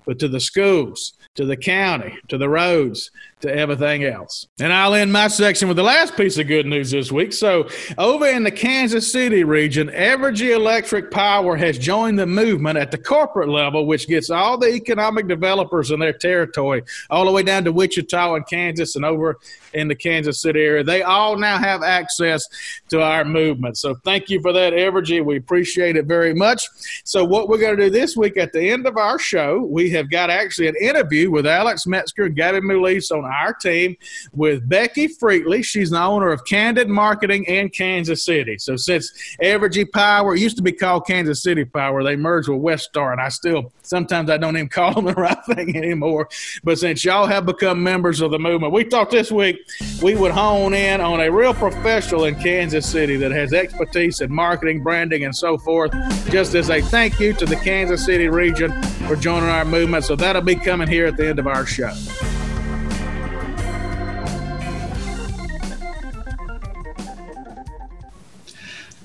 but 0.07 0.19
to 0.19 0.29
the 0.29 0.41
schools, 0.41 1.15
to 1.35 1.45
the 1.45 1.57
county, 1.57 2.19
to 2.29 2.39
the 2.39 2.49
roads, 2.49 3.11
to 3.41 3.55
everything 3.55 4.05
else. 4.05 4.47
And 4.61 4.73
I'll 4.73 4.95
end 4.95 5.13
my 5.13 5.29
section 5.29 5.69
with 5.69 5.77
the 5.77 5.83
last 5.83 6.17
piece 6.17 6.39
of 6.39 6.47
good 6.47 6.67
news 6.67 6.91
this 6.91 7.11
week. 7.11 7.33
So, 7.33 7.69
over 7.97 8.27
in 8.27 8.43
the 8.43 8.51
Kansas 8.51 9.11
City 9.11 9.45
region, 9.45 9.89
Evergy 9.89 10.55
Electric 10.55 11.11
Power 11.11 11.57
has 11.57 11.79
joined 11.79 12.19
the 12.19 12.27
movement 12.27 12.79
at 12.79 12.91
the 12.91 12.99
corporate 12.99 13.49
level, 13.49 13.87
which 13.87 14.09
gets 14.09 14.31
all 14.31 14.59
the 14.59 14.73
economic 14.75 15.27
developers 15.27 15.91
in 15.91 16.01
their 16.01 16.13
territory, 16.13 16.83
all 17.09 17.25
the 17.25 17.33
way 17.33 17.43
down 17.43 17.65
to 17.65 17.73
Wichita 17.73 18.35
and 18.35 18.47
Kansas 18.47 18.97
and 18.97 19.05
over 19.05 19.39
in 19.73 19.89
the 19.89 19.95
Kansas 19.95 20.43
City 20.43 20.61
area. 20.61 20.85
They 20.85 21.03
all 21.03 21.37
now 21.37 21.59
have 21.59 21.83
access 21.83 22.47
to 22.89 23.01
our 23.03 23.25
movement. 23.25 23.79
So, 23.79 23.95
thank 24.05 24.29
you 24.29 24.41
for 24.43 24.53
that, 24.53 24.73
Evergy. 24.73 25.25
We 25.25 25.37
appreciate 25.37 25.97
it 25.97 26.07
very 26.07 26.35
much. 26.35 26.69
So, 27.05 27.25
what 27.25 27.49
we're 27.49 27.59
going 27.59 27.77
to 27.77 27.85
do 27.85 27.91
this 27.91 28.17
week 28.17 28.37
at 28.37 28.53
the 28.53 28.71
end 28.71 28.87
of 28.87 28.99
our 28.99 29.19
show, 29.19 29.61
we 29.61 29.90
have 29.91 30.11
got 30.11 30.31
actually 30.31 30.69
an 30.69 30.77
interview 30.81 31.31
with 31.31 31.47
Alex 31.47 31.87
Metzger 31.87 32.25
and 32.25 32.37
Gabby 32.37 32.61
Mulise 32.61 33.11
on 33.11 33.25
our 33.25 33.53
team 33.53 33.97
with 34.33 34.69
Becky 34.69 35.09
Freetley. 35.09 35.65
She's 35.65 35.91
the 35.91 36.01
owner 36.01 36.31
of 36.31 36.45
Candid 36.45 36.89
Marketing 36.89 37.45
in 37.45 37.69
Kansas 37.69 38.25
City. 38.25 38.59
So 38.59 38.77
since 38.77 39.37
Evergy 39.43 39.91
Power 39.91 40.35
used 40.35 40.57
to 40.57 40.63
be 40.63 40.73
called 40.73 41.07
Kansas 41.07 41.43
City 41.43 41.65
Power, 41.65 42.03
they 42.03 42.17
merged 42.17 42.49
with 42.49 42.61
Westar, 42.61 43.13
and 43.13 43.21
I 43.21 43.29
still 43.29 43.73
sometimes 43.83 44.31
I 44.31 44.37
don't 44.37 44.57
even 44.57 44.69
call 44.69 44.95
them 44.95 45.07
the 45.07 45.15
right 45.15 45.45
thing 45.47 45.77
anymore. 45.77 46.29
But 46.65 46.79
since 46.79 47.05
y'all 47.05 47.27
have 47.27 47.45
become 47.45 47.83
members 47.83 48.21
of 48.21 48.31
the 48.31 48.39
movement, 48.39 48.73
we 48.73 48.85
thought 48.85 49.11
this 49.11 49.31
week 49.31 49.59
we 50.03 50.15
would 50.15 50.33
hone 50.33 50.75
in 50.75 51.01
on 51.01 51.21
a 51.21 51.31
real 51.31 51.53
professional 51.53 52.25
in 52.25 52.37
Kansas 52.37 52.87
City 52.87 53.17
that 53.17 53.33
has 53.33 53.53
expertise 53.53 54.21
in 54.21 54.33
marketing, 54.33 54.83
branding, 54.83 55.25
and 55.25 55.35
so 55.35 55.59
forth. 55.59 55.93
Just 56.31 56.55
as 56.55 56.71
a 56.71 56.81
thank 56.81 57.19
you 57.19 57.33
to 57.35 57.45
the 57.45 57.57
Kansas 57.57 58.05
City 58.05 58.29
region 58.29 58.71
for 59.07 59.17
joining 59.17 59.49
our 59.49 59.65
movement. 59.65 59.80
So 60.03 60.17
that'll 60.17 60.43
be 60.43 60.57
coming 60.57 60.89
here 60.89 61.07
at 61.07 61.17
the 61.17 61.27
end 61.27 61.39
of 61.39 61.47
our 61.47 61.65
show. 61.65 61.93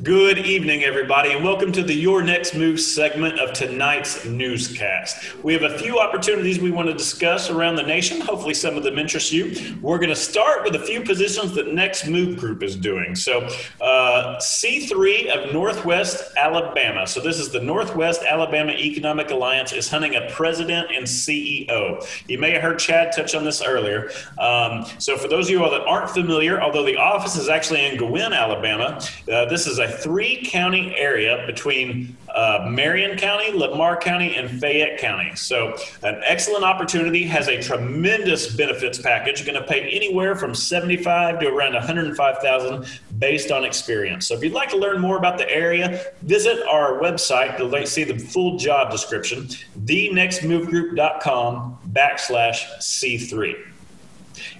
Good 0.05 0.37
evening, 0.37 0.83
everybody, 0.83 1.31
and 1.31 1.43
welcome 1.43 1.71
to 1.71 1.81
the 1.81 1.95
Your 1.95 2.21
Next 2.21 2.53
Move 2.53 2.79
segment 2.79 3.39
of 3.39 3.53
tonight's 3.53 4.23
newscast. 4.23 5.43
We 5.43 5.51
have 5.53 5.63
a 5.63 5.79
few 5.79 5.97
opportunities 5.97 6.59
we 6.59 6.69
want 6.69 6.89
to 6.89 6.93
discuss 6.93 7.49
around 7.49 7.75
the 7.75 7.81
nation. 7.81 8.21
Hopefully, 8.21 8.53
some 8.53 8.77
of 8.77 8.83
them 8.83 8.99
interest 8.99 9.31
you. 9.31 9.75
We're 9.81 9.97
going 9.97 10.09
to 10.09 10.15
start 10.15 10.63
with 10.63 10.75
a 10.75 10.85
few 10.85 11.01
positions 11.01 11.55
that 11.55 11.73
Next 11.73 12.05
Move 12.07 12.37
Group 12.37 12.61
is 12.61 12.75
doing. 12.75 13.15
So, 13.15 13.47
uh, 13.81 14.35
C3 14.37 15.29
of 15.29 15.51
Northwest 15.51 16.35
Alabama. 16.37 17.07
So, 17.07 17.19
this 17.19 17.39
is 17.39 17.49
the 17.49 17.61
Northwest 17.61 18.21
Alabama 18.21 18.73
Economic 18.73 19.31
Alliance 19.31 19.73
is 19.73 19.89
hunting 19.89 20.13
a 20.13 20.29
president 20.29 20.91
and 20.95 21.07
CEO. 21.07 22.07
You 22.27 22.37
may 22.37 22.51
have 22.51 22.61
heard 22.61 22.77
Chad 22.77 23.11
touch 23.11 23.33
on 23.33 23.43
this 23.43 23.63
earlier. 23.63 24.11
Um, 24.37 24.85
so, 24.99 25.17
for 25.17 25.27
those 25.27 25.47
of 25.47 25.49
you 25.49 25.63
all 25.63 25.71
that 25.71 25.87
aren't 25.87 26.11
familiar, 26.11 26.61
although 26.61 26.85
the 26.85 26.97
office 26.97 27.35
is 27.35 27.49
actually 27.49 27.83
in 27.87 27.97
Guin, 27.97 28.33
Alabama, 28.33 29.01
uh, 29.33 29.45
this 29.45 29.65
is 29.65 29.79
a 29.79 29.94
three 30.01 30.43
county 30.45 30.95
area 30.97 31.43
between 31.45 32.15
uh, 32.35 32.67
Marion 32.69 33.17
County, 33.17 33.51
Lamar 33.51 33.97
County, 33.97 34.35
and 34.35 34.49
Fayette 34.59 34.99
County. 34.99 35.33
So, 35.35 35.77
an 36.03 36.21
excellent 36.25 36.65
opportunity 36.65 37.23
has 37.23 37.47
a 37.47 37.61
tremendous 37.61 38.53
benefits 38.53 39.01
package, 39.01 39.39
You're 39.39 39.53
going 39.53 39.65
to 39.65 39.67
pay 39.67 39.89
anywhere 39.89 40.35
from 40.35 40.53
75 40.53 41.39
to 41.39 41.47
around 41.47 41.73
105,000 41.73 42.85
based 43.17 43.51
on 43.51 43.63
experience. 43.63 44.27
So, 44.27 44.35
if 44.35 44.43
you'd 44.43 44.51
like 44.53 44.69
to 44.71 44.77
learn 44.77 44.99
more 44.99 45.17
about 45.17 45.37
the 45.37 45.49
area, 45.49 46.03
visit 46.23 46.61
our 46.67 46.99
website 46.99 47.57
to 47.57 47.87
see 47.87 48.03
the 48.03 48.17
full 48.17 48.57
job 48.57 48.91
description, 48.91 49.47
thenextmovegroup.com 49.85 51.79
backslash 51.93 52.65
C3. 52.79 53.74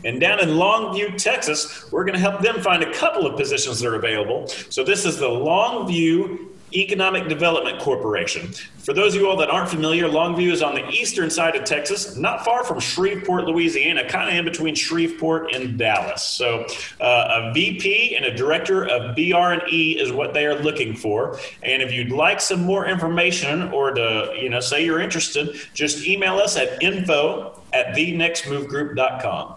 And 0.04 0.20
down 0.20 0.39
in 0.39 0.50
Longview, 0.50 1.22
Texas, 1.22 1.92
we're 1.92 2.04
going 2.04 2.15
to 2.15 2.20
help 2.20 2.42
them 2.42 2.62
find 2.62 2.84
a 2.84 2.94
couple 2.94 3.25
of 3.25 3.38
positions 3.38 3.80
that 3.80 3.88
are 3.88 3.96
available. 3.96 4.48
So 4.48 4.84
this 4.84 5.06
is 5.06 5.18
the 5.18 5.30
Longview 5.30 6.50
Economic 6.75 7.27
Development 7.27 7.80
Corporation. 7.80 8.51
For 8.51 8.94
those 8.94 9.15
of 9.15 9.22
you 9.22 9.30
all 9.30 9.38
that 9.38 9.50
aren't 9.50 9.70
familiar, 9.70 10.06
Longview 10.08 10.51
is 10.51 10.62
on 10.62 10.75
the 10.75 10.88
eastern 10.89 11.30
side 11.30 11.56
of 11.56 11.63
Texas, 11.63 12.18
not 12.18 12.44
far 12.44 12.63
from 12.63 12.80
Shreveport, 12.80 13.46
Louisiana, 13.46 14.08
kind 14.08 14.30
of 14.30 14.36
in 14.36 14.46
between 14.46 14.75
Shreveport 14.75 15.54
and 15.54 15.77
Dallas. 15.77 16.24
So, 16.24 16.65
uh, 17.00 17.50
a 17.50 17.54
VP 17.54 18.15
and 18.15 18.25
a 18.25 18.36
director 18.36 18.86
of 18.86 19.15
BR&E 19.15 20.00
is 20.00 20.12
what 20.12 20.34
they 20.34 20.46
are 20.46 20.60
looking 20.60 20.96
for. 20.96 21.39
And 21.63 21.82
if 21.82 21.92
you'd 21.92 22.12
like 22.12 22.42
some 22.42 22.63
more 22.63 22.86
information 22.86 23.70
or 23.72 23.92
to, 23.92 24.34
you 24.39 24.50
know, 24.50 24.60
say 24.60 24.84
you're 24.84 25.00
interested, 25.00 25.60
just 25.74 26.06
email 26.06 26.38
us 26.38 26.58
at 26.58 26.82
info 26.84 27.60
at 27.74 27.96
thenextmovegroup.com. 27.96 29.56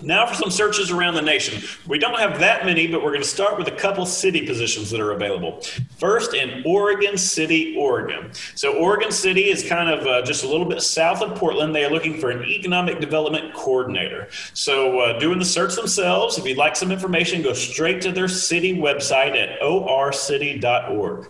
Now 0.00 0.26
for 0.26 0.34
some 0.34 0.50
searches 0.50 0.92
around 0.92 1.14
the 1.14 1.22
nation. 1.22 1.62
We 1.88 1.98
don't 1.98 2.18
have 2.18 2.38
that 2.38 2.64
many, 2.64 2.86
but 2.86 3.02
we're 3.02 3.10
going 3.10 3.22
to 3.22 3.28
start 3.28 3.58
with 3.58 3.66
a 3.66 3.72
couple 3.72 4.06
city 4.06 4.46
positions 4.46 4.90
that 4.90 5.00
are 5.00 5.10
available. 5.10 5.60
First, 5.98 6.34
in 6.34 6.62
Oregon 6.64 7.18
City, 7.18 7.74
Oregon. 7.76 8.30
So, 8.54 8.76
Oregon 8.76 9.10
City 9.10 9.50
is 9.50 9.68
kind 9.68 9.90
of 9.90 10.06
uh, 10.06 10.22
just 10.22 10.44
a 10.44 10.48
little 10.48 10.66
bit 10.66 10.82
south 10.82 11.20
of 11.20 11.36
Portland. 11.36 11.74
They 11.74 11.84
are 11.84 11.90
looking 11.90 12.20
for 12.20 12.30
an 12.30 12.44
economic 12.44 13.00
development 13.00 13.54
coordinator. 13.54 14.28
So, 14.54 15.00
uh, 15.00 15.18
doing 15.18 15.40
the 15.40 15.44
search 15.44 15.74
themselves, 15.74 16.38
if 16.38 16.46
you'd 16.46 16.58
like 16.58 16.76
some 16.76 16.92
information, 16.92 17.42
go 17.42 17.52
straight 17.52 18.00
to 18.02 18.12
their 18.12 18.28
city 18.28 18.76
website 18.76 19.36
at 19.36 19.60
orcity.org. 19.60 21.28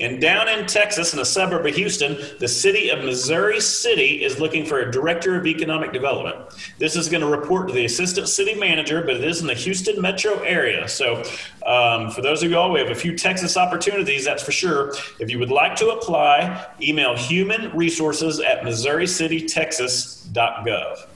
And 0.00 0.20
down 0.20 0.48
in 0.48 0.66
Texas, 0.66 1.14
in 1.14 1.20
a 1.20 1.24
suburb 1.24 1.64
of 1.66 1.74
Houston, 1.74 2.18
the 2.38 2.48
city 2.48 2.90
of 2.90 3.04
Missouri 3.04 3.60
City 3.60 4.24
is 4.24 4.40
looking 4.40 4.66
for 4.66 4.80
a 4.80 4.90
director 4.90 5.36
of 5.36 5.46
economic 5.46 5.92
development. 5.92 6.36
This 6.78 6.96
is 6.96 7.08
going 7.08 7.20
to 7.22 7.28
report 7.28 7.68
to 7.68 7.74
the 7.74 7.84
assistant 7.84 8.28
city 8.28 8.54
manager, 8.54 9.02
but 9.02 9.16
it 9.16 9.24
is 9.24 9.40
in 9.40 9.46
the 9.46 9.54
Houston 9.54 10.00
metro 10.00 10.40
area. 10.40 10.88
So, 10.88 11.22
um, 11.66 12.10
for 12.10 12.22
those 12.22 12.42
of 12.42 12.50
you 12.50 12.58
all, 12.58 12.72
we 12.72 12.80
have 12.80 12.90
a 12.90 12.94
few 12.94 13.16
Texas 13.16 13.56
opportunities, 13.56 14.24
that's 14.24 14.42
for 14.42 14.52
sure. 14.52 14.94
If 15.18 15.30
you 15.30 15.38
would 15.38 15.50
like 15.50 15.76
to 15.76 15.88
apply, 15.90 16.66
email 16.80 17.16
human 17.16 17.74
resources 17.76 18.40
at 18.40 18.62
missouricitytexas.gov. 18.62 21.06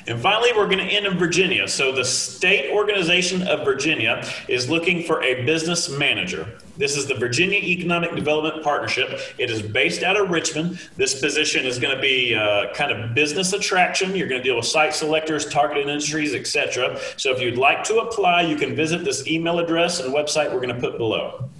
And 0.06 0.20
finally, 0.20 0.50
we're 0.56 0.66
going 0.66 0.78
to 0.78 0.84
end 0.84 1.06
in 1.06 1.18
Virginia. 1.18 1.68
So, 1.68 1.92
the 1.92 2.04
state 2.04 2.72
organization 2.72 3.46
of 3.46 3.64
Virginia 3.64 4.26
is 4.48 4.68
looking 4.68 5.04
for 5.04 5.22
a 5.22 5.44
business 5.44 5.88
manager. 5.88 6.58
This 6.80 6.96
is 6.96 7.06
the 7.06 7.14
Virginia 7.14 7.58
Economic 7.58 8.14
Development 8.14 8.64
Partnership. 8.64 9.20
It 9.36 9.50
is 9.50 9.60
based 9.60 10.02
out 10.02 10.16
of 10.16 10.30
Richmond. 10.30 10.80
This 10.96 11.20
position 11.20 11.66
is 11.66 11.78
going 11.78 11.94
to 11.94 12.00
be 12.00 12.34
uh, 12.34 12.72
kind 12.72 12.90
of 12.90 13.14
business 13.14 13.52
attraction. 13.52 14.16
You're 14.16 14.28
going 14.28 14.40
to 14.40 14.42
deal 14.42 14.56
with 14.56 14.64
site 14.64 14.94
selectors, 14.94 15.44
targeted 15.44 15.88
industries, 15.88 16.34
etc. 16.34 16.98
So, 17.18 17.32
if 17.32 17.42
you'd 17.42 17.58
like 17.58 17.84
to 17.84 17.98
apply, 17.98 18.42
you 18.42 18.56
can 18.56 18.74
visit 18.74 19.04
this 19.04 19.26
email 19.26 19.58
address 19.58 20.00
and 20.00 20.14
website 20.14 20.50
we're 20.54 20.62
going 20.62 20.74
to 20.74 20.80
put 20.80 20.96
below. 20.96 21.50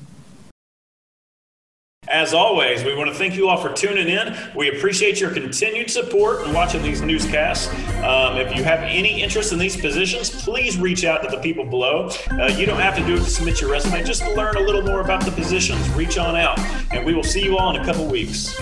As 2.10 2.34
always, 2.34 2.82
we 2.82 2.92
want 2.96 3.08
to 3.08 3.14
thank 3.14 3.36
you 3.36 3.48
all 3.48 3.56
for 3.56 3.72
tuning 3.72 4.08
in. 4.08 4.36
We 4.56 4.76
appreciate 4.76 5.20
your 5.20 5.30
continued 5.30 5.92
support 5.92 6.42
and 6.42 6.52
watching 6.52 6.82
these 6.82 7.02
newscasts. 7.02 7.68
Um, 8.02 8.36
if 8.36 8.56
you 8.56 8.64
have 8.64 8.80
any 8.80 9.22
interest 9.22 9.52
in 9.52 9.60
these 9.60 9.76
positions, 9.76 10.28
please 10.28 10.76
reach 10.76 11.04
out 11.04 11.22
to 11.22 11.28
the 11.28 11.40
people 11.40 11.64
below. 11.64 12.10
Uh, 12.32 12.46
you 12.46 12.66
don't 12.66 12.80
have 12.80 12.96
to 12.96 13.06
do 13.06 13.14
it 13.14 13.18
to 13.18 13.30
submit 13.30 13.60
your 13.60 13.70
resume, 13.70 14.02
just 14.02 14.26
learn 14.34 14.56
a 14.56 14.60
little 14.60 14.82
more 14.82 15.02
about 15.02 15.24
the 15.24 15.30
positions. 15.30 15.88
Reach 15.90 16.18
on 16.18 16.34
out, 16.34 16.58
and 16.90 17.06
we 17.06 17.14
will 17.14 17.22
see 17.22 17.44
you 17.44 17.56
all 17.56 17.76
in 17.76 17.80
a 17.80 17.84
couple 17.84 18.04
weeks. 18.06 18.56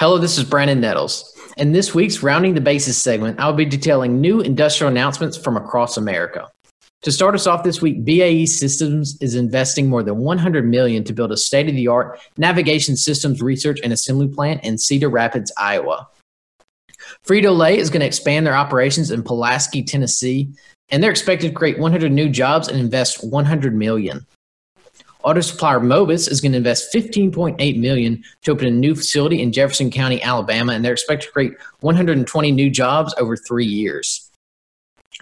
Hello, 0.00 0.16
this 0.16 0.38
is 0.38 0.44
Brandon 0.44 0.80
Nettles. 0.80 1.33
In 1.56 1.70
this 1.70 1.94
week's 1.94 2.20
Rounding 2.20 2.54
the 2.54 2.60
Bases 2.60 3.00
segment, 3.00 3.38
I'll 3.38 3.52
be 3.52 3.64
detailing 3.64 4.20
new 4.20 4.40
industrial 4.40 4.90
announcements 4.90 5.36
from 5.36 5.56
across 5.56 5.96
America. 5.96 6.48
To 7.02 7.12
start 7.12 7.36
us 7.36 7.46
off 7.46 7.62
this 7.62 7.80
week, 7.80 8.04
BAE 8.04 8.46
Systems 8.46 9.16
is 9.20 9.36
investing 9.36 9.88
more 9.88 10.02
than 10.02 10.16
100 10.16 10.68
million 10.68 11.04
to 11.04 11.12
build 11.12 11.30
a 11.30 11.36
state-of-the-art 11.36 12.18
navigation 12.38 12.96
systems 12.96 13.40
research 13.40 13.78
and 13.84 13.92
assembly 13.92 14.26
plant 14.26 14.64
in 14.64 14.78
Cedar 14.78 15.08
Rapids, 15.08 15.52
Iowa. 15.56 16.08
Frito-Lay 17.24 17.78
is 17.78 17.88
going 17.88 18.00
to 18.00 18.06
expand 18.06 18.44
their 18.44 18.56
operations 18.56 19.12
in 19.12 19.22
Pulaski, 19.22 19.84
Tennessee, 19.84 20.48
and 20.88 21.00
they're 21.00 21.10
expected 21.12 21.50
to 21.50 21.54
create 21.54 21.78
100 21.78 22.10
new 22.10 22.28
jobs 22.28 22.66
and 22.66 22.80
invest 22.80 23.22
100 23.22 23.76
million. 23.76 24.26
Auto 25.24 25.40
supplier 25.40 25.80
Mobis 25.80 26.30
is 26.30 26.42
going 26.42 26.52
to 26.52 26.58
invest 26.58 26.92
15.8 26.92 27.80
million 27.80 28.22
to 28.42 28.50
open 28.50 28.66
a 28.66 28.70
new 28.70 28.94
facility 28.94 29.40
in 29.40 29.52
Jefferson 29.52 29.90
County, 29.90 30.22
Alabama, 30.22 30.74
and 30.74 30.84
they're 30.84 30.92
expected 30.92 31.26
to 31.26 31.32
create 31.32 31.54
120 31.80 32.52
new 32.52 32.68
jobs 32.68 33.14
over 33.18 33.34
three 33.34 33.64
years. 33.64 34.30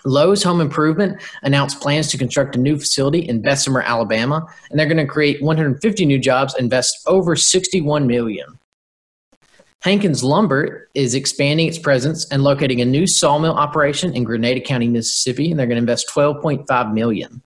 Lowe's 0.04 0.42
Home 0.42 0.60
Improvement 0.60 1.22
announced 1.42 1.80
plans 1.80 2.08
to 2.08 2.18
construct 2.18 2.56
a 2.56 2.58
new 2.58 2.78
facility 2.78 3.20
in 3.20 3.42
Bessemer, 3.42 3.82
Alabama, 3.82 4.44
and 4.70 4.78
they're 4.78 4.86
going 4.86 4.96
to 4.96 5.06
create 5.06 5.40
150 5.40 6.04
new 6.04 6.18
jobs, 6.18 6.56
invest 6.58 6.98
over 7.06 7.36
61 7.36 8.08
million. 8.08 8.58
Hankins 9.82 10.24
Lumber 10.24 10.88
is 10.94 11.14
expanding 11.14 11.68
its 11.68 11.78
presence 11.78 12.28
and 12.32 12.42
locating 12.42 12.80
a 12.80 12.84
new 12.84 13.06
sawmill 13.06 13.54
operation 13.54 14.14
in 14.14 14.24
Grenada 14.24 14.60
County, 14.60 14.88
Mississippi, 14.88 15.50
and 15.50 15.60
they're 15.60 15.66
going 15.66 15.76
to 15.76 15.80
invest 15.80 16.10
12.5 16.12 16.92
million. 16.92 17.40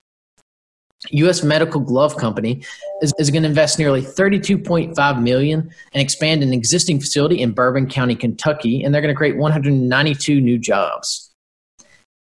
U.S. 1.10 1.42
Medical 1.42 1.80
Glove 1.80 2.16
Company 2.16 2.62
is, 3.02 3.12
is 3.18 3.30
going 3.30 3.42
to 3.42 3.48
invest 3.48 3.78
nearly 3.78 4.02
32.5 4.02 5.22
million 5.22 5.70
and 5.92 6.02
expand 6.02 6.42
an 6.42 6.52
existing 6.52 7.00
facility 7.00 7.40
in 7.40 7.52
Bourbon 7.52 7.88
County, 7.88 8.14
Kentucky, 8.14 8.82
and 8.82 8.94
they're 8.94 9.02
going 9.02 9.14
to 9.14 9.16
create 9.16 9.36
192 9.36 10.40
new 10.40 10.58
jobs. 10.58 11.34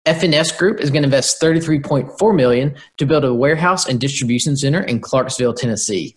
F&S 0.05 0.51
Group 0.51 0.82
is 0.82 0.91
going 0.91 1.01
to 1.01 1.08
invest 1.08 1.41
33.4 1.41 2.36
million 2.36 2.75
to 2.98 3.05
build 3.05 3.24
a 3.24 3.34
warehouse 3.34 3.88
and 3.88 4.00
distribution 4.00 4.55
center 4.55 4.84
in 4.84 5.00
Clarksville, 5.00 5.53
Tennessee. 5.53 6.15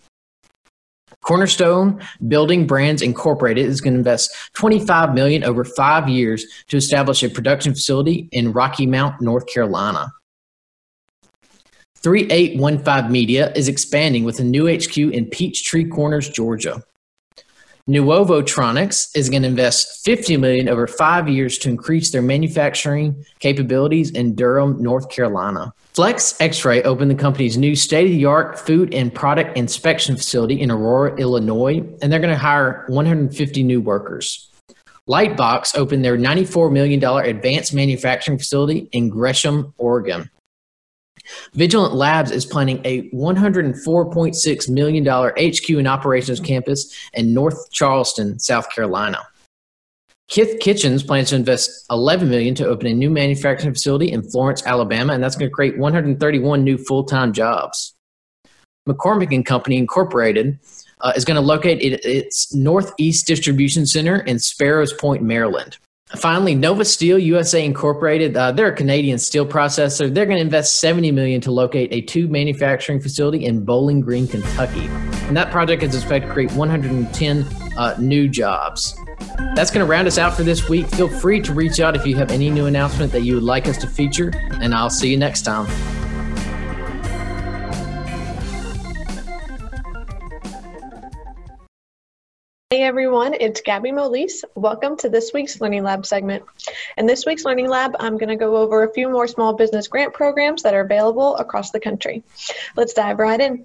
Cornerstone 1.23 2.01
Building 2.27 2.67
Brands 2.67 3.03
Incorporated 3.03 3.67
is 3.67 3.81
going 3.81 3.95
to 3.95 3.99
invest 3.99 4.31
25 4.55 5.15
million 5.15 5.43
over 5.43 5.65
5 5.65 6.09
years 6.09 6.45
to 6.69 6.77
establish 6.77 7.23
a 7.23 7.31
production 7.31 7.73
facility 7.73 8.29
in 8.33 8.53
Rocky 8.53 8.87
Mount, 8.87 9.21
North 9.21 9.47
Carolina. 9.47 10.09
3815 12.03 13.11
Media 13.11 13.53
is 13.55 13.69
expanding 13.69 14.25
with 14.25 14.39
a 14.39 14.45
new 14.45 14.73
HQ 14.73 14.97
in 14.97 15.27
Peachtree 15.27 15.85
Corners, 15.85 16.29
Georgia. 16.29 16.83
Nuvotronics 17.89 19.17
is 19.17 19.31
going 19.31 19.43
to 19.43 19.49
invest 19.49 20.05
50 20.05 20.37
million 20.37 20.69
over 20.69 20.87
five 20.87 21.27
years 21.27 21.57
to 21.59 21.71
increase 21.71 22.11
their 22.11 22.21
manufacturing 22.21 23.25
capabilities 23.39 24.11
in 24.11 24.35
Durham, 24.35 24.81
North 24.83 25.09
Carolina. 25.09 25.73
Flex 25.95 26.39
X-Ray 26.39 26.83
opened 26.83 27.11
the 27.11 27.15
company's 27.15 27.57
new 27.57 27.75
state-of-the-art 27.75 28.59
food 28.59 28.93
and 28.93 29.13
product 29.13 29.57
inspection 29.57 30.17
facility 30.17 30.61
in 30.61 30.71
Aurora, 30.71 31.17
Illinois, 31.17 31.79
and 32.03 32.13
they're 32.13 32.21
going 32.21 32.33
to 32.33 32.39
hire 32.39 32.85
150 32.89 33.63
new 33.63 33.81
workers. 33.81 34.51
Lightbox 35.09 35.75
opened 35.75 36.05
their 36.05 36.19
$94 36.19 36.71
million 36.71 37.03
advanced 37.03 37.73
manufacturing 37.73 38.37
facility 38.37 38.91
in 38.93 39.09
Gresham, 39.09 39.73
Oregon. 39.79 40.31
Vigilant 41.55 41.95
Labs 41.95 42.31
is 42.31 42.47
planning 42.47 42.81
a 42.85 43.09
$104.6 43.11 44.69
million 44.69 45.05
HQ 45.07 45.69
and 45.71 45.89
operations 45.89 46.41
campus 46.41 46.95
in 47.15 47.35
North 47.35 47.71
Charleston, 47.71 48.39
South 48.39 48.71
Carolina. 48.71 49.27
Kith 50.29 50.61
Kitchens 50.61 51.03
plans 51.03 51.31
to 51.31 51.37
invest 51.37 51.87
11 51.91 52.29
million 52.29 52.55
to 52.55 52.67
open 52.67 52.87
a 52.87 52.93
new 52.93 53.09
manufacturing 53.09 53.73
facility 53.73 54.13
in 54.13 54.23
Florence, 54.23 54.65
Alabama, 54.67 55.15
and 55.15 55.23
that's 55.25 55.37
going 55.37 55.51
to 55.51 55.55
create 55.55 55.79
131 55.79 56.63
new 56.63 56.77
full-time 56.77 57.33
jobs. 57.33 57.95
McCormick 58.87 59.35
and 59.35 59.45
Company 59.45 59.79
Incorporated 59.79 60.59
uh, 61.01 61.13
is 61.17 61.25
going 61.25 61.37
to 61.37 61.41
locate 61.41 61.81
its 61.83 62.55
Northeast 62.55 63.27
Distribution 63.27 63.87
Center 63.87 64.17
in 64.17 64.39
Sparrows 64.39 64.93
Point, 64.93 65.23
Maryland. 65.23 65.79
Finally, 66.17 66.55
Nova 66.55 66.87
Steel 66.87 67.19
USA 67.19 67.63
Incorporated, 67.63 68.35
uh, 68.35 68.51
they're 68.51 68.69
a 68.69 68.75
Canadian 68.75 69.19
steel 69.19 69.45
processor. 69.45 70.13
They're 70.13 70.25
going 70.25 70.39
to 70.39 70.43
invest 70.43 70.81
70 70.81 71.13
million 71.13 71.41
to 71.43 71.51
locate 71.51 71.93
a 71.93 72.01
tube 72.01 72.31
manufacturing 72.31 72.99
facility 72.99 73.45
in 73.45 73.63
Bowling 73.63 74.01
Green, 74.01 74.27
Kentucky. 74.27 74.87
And 75.27 75.37
that 75.37 75.51
project 75.51 75.83
is 75.83 75.95
expected 75.95 76.29
to 76.29 76.33
create 76.33 76.51
110 76.53 77.47
uh, 77.77 77.95
new 77.99 78.27
jobs. 78.27 78.99
That's 79.55 79.71
going 79.71 79.85
to 79.85 79.91
round 79.91 80.09
us 80.09 80.17
out 80.17 80.35
for 80.35 80.45
this 80.45 80.69
week. 80.69 80.87
Feel 80.89 81.09
free 81.09 81.41
to 81.43 81.53
reach 81.53 81.79
out 81.79 81.95
if 81.95 82.07
you 82.07 82.17
have 82.17 82.31
any 82.31 82.49
new 82.49 82.67
announcement 82.67 83.13
that 83.13 83.21
you 83.21 83.35
would 83.35 83.43
like 83.43 83.69
us 83.69 83.77
to 83.79 83.87
feature, 83.87 84.33
and 84.63 84.75
I'll 84.75 84.91
see 84.91 85.11
you 85.11 85.19
next 85.19 85.43
time. 85.43 85.67
Hey 92.71 92.83
everyone, 92.83 93.33
it's 93.33 93.63
Gabby 93.63 93.93
Molise. 93.93 94.45
Welcome 94.55 94.99
to 94.99 95.09
this 95.09 95.31
week's 95.33 95.59
Learning 95.59 95.85
Lab 95.85 96.05
segment. 96.05 96.45
In 96.99 97.07
this 97.07 97.25
week's 97.25 97.47
Learning 97.47 97.67
Lab, 97.67 97.97
I'm 97.99 98.19
going 98.19 98.29
to 98.29 98.37
go 98.37 98.59
over 98.59 98.83
a 98.83 98.93
few 98.93 99.09
more 99.09 99.27
small 99.27 99.55
business 99.55 99.89
grant 99.89 100.13
programs 100.13 100.65
that 100.65 100.75
are 100.75 100.83
available 100.83 101.35
across 101.37 101.71
the 101.71 101.81
country. 101.81 102.23
Let's 102.77 102.93
dive 102.93 103.21
right 103.21 103.41
in. 103.41 103.65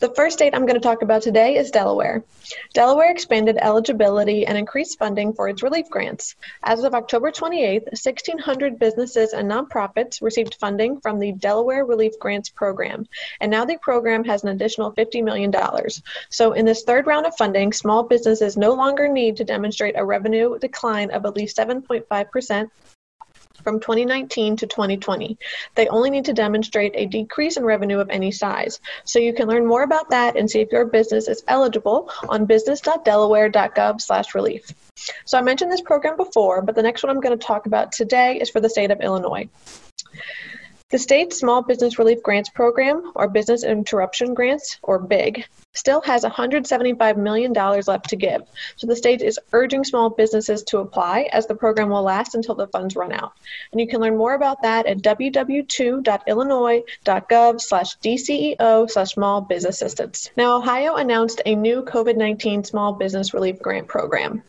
The 0.00 0.14
first 0.14 0.38
state 0.38 0.54
I'm 0.54 0.64
going 0.64 0.80
to 0.80 0.88
talk 0.88 1.02
about 1.02 1.20
today 1.20 1.56
is 1.56 1.70
Delaware. 1.70 2.24
Delaware 2.72 3.10
expanded 3.10 3.58
eligibility 3.60 4.46
and 4.46 4.56
increased 4.56 4.98
funding 4.98 5.34
for 5.34 5.48
its 5.48 5.62
relief 5.62 5.90
grants. 5.90 6.34
As 6.62 6.82
of 6.84 6.94
October 6.94 7.30
28th, 7.30 7.84
1,600 7.84 8.78
businesses 8.78 9.34
and 9.34 9.50
nonprofits 9.50 10.22
received 10.22 10.54
funding 10.54 11.00
from 11.00 11.18
the 11.18 11.32
Delaware 11.32 11.84
Relief 11.84 12.18
Grants 12.18 12.48
Program, 12.48 13.06
and 13.40 13.50
now 13.50 13.64
the 13.64 13.76
program 13.76 14.24
has 14.24 14.42
an 14.42 14.48
additional 14.48 14.92
$50 14.92 15.22
million. 15.22 15.54
So, 16.30 16.52
in 16.52 16.64
this 16.64 16.82
third 16.82 17.06
round 17.06 17.26
of 17.26 17.36
funding, 17.36 17.72
small 17.72 18.02
businesses 18.22 18.56
no 18.56 18.74
longer 18.74 19.08
need 19.08 19.38
to 19.38 19.44
demonstrate 19.44 19.98
a 19.98 20.04
revenue 20.04 20.56
decline 20.56 21.10
of 21.10 21.26
at 21.26 21.34
least 21.34 21.56
7.5% 21.56 22.70
from 23.64 23.80
2019 23.80 24.58
to 24.58 24.68
2020. 24.68 25.36
They 25.74 25.88
only 25.88 26.10
need 26.10 26.26
to 26.26 26.32
demonstrate 26.32 26.92
a 26.94 27.06
decrease 27.06 27.56
in 27.56 27.64
revenue 27.64 27.98
of 27.98 28.10
any 28.10 28.30
size. 28.30 28.78
So 29.04 29.18
you 29.18 29.34
can 29.34 29.48
learn 29.48 29.66
more 29.66 29.82
about 29.82 30.10
that 30.10 30.36
and 30.36 30.48
see 30.48 30.60
if 30.60 30.70
your 30.70 30.84
business 30.84 31.26
is 31.26 31.42
eligible 31.48 32.12
on 32.28 32.46
business.delaware.gov/relief. 32.46 34.72
So 35.24 35.36
I 35.36 35.42
mentioned 35.42 35.72
this 35.72 35.80
program 35.80 36.16
before, 36.16 36.62
but 36.62 36.76
the 36.76 36.84
next 36.84 37.02
one 37.02 37.10
I'm 37.10 37.20
going 37.20 37.36
to 37.36 37.44
talk 37.44 37.66
about 37.66 37.90
today 37.90 38.38
is 38.40 38.50
for 38.50 38.60
the 38.60 38.70
state 38.70 38.92
of 38.92 39.00
Illinois. 39.00 39.48
The 40.92 40.98
state's 40.98 41.38
Small 41.38 41.62
Business 41.62 41.98
Relief 41.98 42.22
Grants 42.22 42.50
Program, 42.50 43.12
or 43.14 43.26
Business 43.26 43.64
Interruption 43.64 44.34
Grants, 44.34 44.78
or 44.82 44.98
BIG, 44.98 45.46
still 45.72 46.02
has 46.02 46.22
$175 46.22 47.16
million 47.16 47.54
left 47.54 48.10
to 48.10 48.16
give. 48.16 48.42
So 48.76 48.86
the 48.86 48.94
state 48.94 49.22
is 49.22 49.40
urging 49.54 49.84
small 49.84 50.10
businesses 50.10 50.62
to 50.64 50.80
apply 50.80 51.30
as 51.32 51.46
the 51.46 51.54
program 51.54 51.88
will 51.88 52.02
last 52.02 52.34
until 52.34 52.54
the 52.54 52.66
funds 52.66 52.94
run 52.94 53.10
out. 53.10 53.32
And 53.70 53.80
you 53.80 53.88
can 53.88 54.02
learn 54.02 54.18
more 54.18 54.34
about 54.34 54.60
that 54.64 54.84
at 54.84 54.98
www.illinois.gov 54.98 57.60
slash 57.62 57.96
DCEO 57.96 58.90
slash 58.90 59.14
small 59.14 59.40
business 59.40 59.80
assistance. 59.80 60.28
Now, 60.36 60.58
Ohio 60.58 60.96
announced 60.96 61.40
a 61.46 61.54
new 61.54 61.84
COVID-19 61.84 62.66
small 62.66 62.92
business 62.92 63.32
relief 63.32 63.62
grant 63.62 63.88
program. 63.88 64.42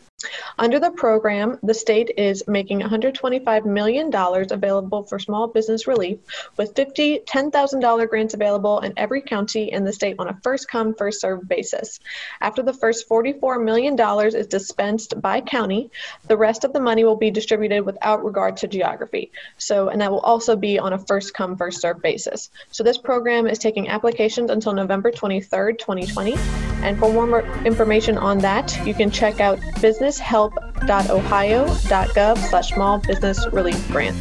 Under 0.58 0.80
the 0.80 0.92
program, 0.92 1.60
the 1.64 1.74
state 1.74 2.12
is 2.18 2.44
making 2.48 2.82
$125 2.82 3.66
million 3.66 4.12
available 4.14 5.04
for 5.04 5.20
small 5.20 5.48
business 5.48 5.88
relief, 5.88 6.20
with 6.58 6.74
$50, 6.76 7.26
$10,000 7.26 8.10
grants 8.10 8.34
available 8.34 8.80
in 8.80 8.94
every 8.98 9.22
county 9.22 9.72
in 9.72 9.84
the 9.84 9.94
state 9.94 10.16
on 10.20 10.28
a 10.28 10.40
first 10.44 10.70
come, 10.70 10.94
first 10.94 11.22
served 11.22 11.48
basis. 11.48 12.00
After 12.42 12.62
the 12.62 12.74
first 12.74 13.10
$44 13.10 13.64
million 13.64 14.00
is 14.36 14.48
dispensed 14.48 15.20
by 15.22 15.42
county, 15.42 15.90
the 16.28 16.38
rest 16.38 16.64
of 16.64 16.74
the 16.74 16.80
money 16.80 17.04
will 17.04 17.16
be 17.16 17.32
distributed 17.32 17.86
without 17.86 18.24
regard 18.24 18.58
to 18.58 18.68
geography. 18.68 19.32
So, 19.58 19.90
and 19.90 20.02
that 20.02 20.12
will 20.12 20.20
also 20.20 20.56
be 20.56 20.80
on 20.80 20.94
a 20.94 21.00
first 21.00 21.34
come, 21.34 21.58
first 21.58 21.82
served 21.82 22.02
basis. 22.02 22.50
So, 22.72 22.84
this 22.84 22.98
program 22.98 23.48
is 23.48 23.60
taking 23.60 23.90
applications 23.90 24.50
until 24.50 24.74
November 24.74 25.12
23rd, 25.12 25.80
2020. 25.80 26.36
And 26.84 27.00
for 27.00 27.12
more 27.12 27.46
information 27.66 28.18
on 28.18 28.40
that, 28.40 28.86
you 28.86 28.94
can 28.94 29.10
check 29.10 29.40
out 29.40 29.58
business 29.82 30.13
businesshelp.ohio.gov 30.14 32.38
slash 32.50 32.74
small 32.74 33.00
business 33.00 33.46
relief 33.52 33.88
grant. 33.90 34.16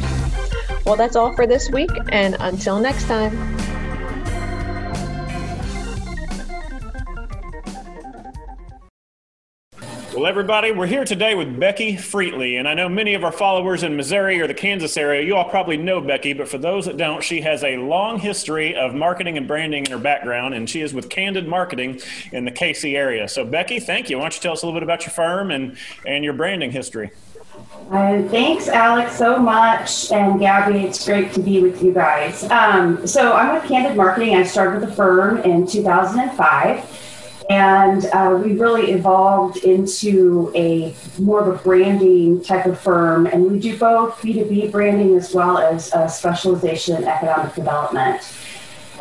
Well, 0.85 0.97
that's 0.97 1.15
all 1.17 1.35
for 1.35 1.47
this 1.47 1.71
week, 1.71 1.91
and 2.09 2.37
until 2.41 2.81
next 2.81 3.05
time. 3.05 3.72
Well, 10.15 10.27
everybody, 10.27 10.73
we're 10.73 10.87
here 10.87 11.07
today 11.07 11.35
with 11.35 11.59
Becky 11.59 11.95
Freetley, 11.97 12.59
and 12.59 12.69
I 12.69 12.75
know 12.75 12.87
many 12.87 13.15
of 13.15 13.25
our 13.25 13.33
followers 13.33 13.83
in 13.83 13.97
Missouri 13.97 14.43
or 14.43 14.47
the 14.47 14.53
Kansas 14.53 14.99
area, 14.99 15.23
you 15.23 15.35
all 15.35 15.49
probably 15.49 15.79
know 15.79 16.03
Becky, 16.03 16.35
but 16.35 16.49
for 16.49 16.59
those 16.59 16.85
that 16.85 16.99
don't, 16.99 17.25
she 17.25 17.41
has 17.41 17.65
a 17.65 17.79
long 17.79 18.19
history 18.19 18.75
of 18.75 18.95
marketing 18.95 19.39
and 19.39 19.49
branding 19.49 19.87
in 19.87 19.91
her 19.91 19.97
background, 19.97 20.53
and 20.53 20.69
she 20.69 20.83
is 20.83 20.93
with 20.93 21.09
Candid 21.09 21.49
Marketing 21.49 21.99
in 22.31 22.45
the 22.45 22.51
KC 22.51 22.95
area. 22.95 23.27
So, 23.27 23.47
Becky, 23.47 23.81
thank 23.81 24.11
you. 24.11 24.19
Why 24.19 24.25
don't 24.25 24.35
you 24.35 24.43
tell 24.43 24.53
us 24.53 24.63
a 24.63 24.67
little 24.67 24.79
bit 24.79 24.83
about 24.83 25.07
your 25.07 25.15
firm 25.15 25.51
and, 25.51 25.79
and 26.07 26.23
your 26.23 26.35
branding 26.35 26.73
history? 26.73 27.11
Uh, 27.91 28.23
thanks, 28.29 28.69
Alex, 28.69 29.17
so 29.17 29.39
much. 29.39 30.13
And 30.13 30.39
Gabby, 30.39 30.81
it's 30.81 31.07
great 31.07 31.33
to 31.33 31.41
be 31.41 31.63
with 31.63 31.83
you 31.83 31.91
guys. 31.91 32.45
Um, 32.51 33.07
so, 33.07 33.33
I'm 33.33 33.55
with 33.55 33.65
Candid 33.65 33.97
Marketing. 33.97 34.35
I 34.35 34.43
started 34.43 34.83
the 34.83 34.95
firm 34.95 35.39
in 35.39 35.67
2005. 35.67 37.12
And 37.53 38.07
uh, 38.15 38.41
we 38.43 38.55
really 38.55 38.93
evolved 38.93 39.59
into 39.59 40.51
a 40.55 40.95
more 41.19 41.47
of 41.47 41.49
a 41.49 41.63
branding 41.63 42.43
type 42.43 42.65
of 42.65 42.81
firm. 42.81 43.27
And 43.27 43.53
we 43.53 43.59
do 43.59 43.77
both 43.77 44.17
B2B 44.23 44.73
branding 44.73 45.15
as 45.19 45.35
well 45.35 45.59
as 45.59 45.93
uh, 45.93 46.09
specialization 46.09 46.97
in 46.97 47.05
economic 47.05 47.55
development. 47.55 48.23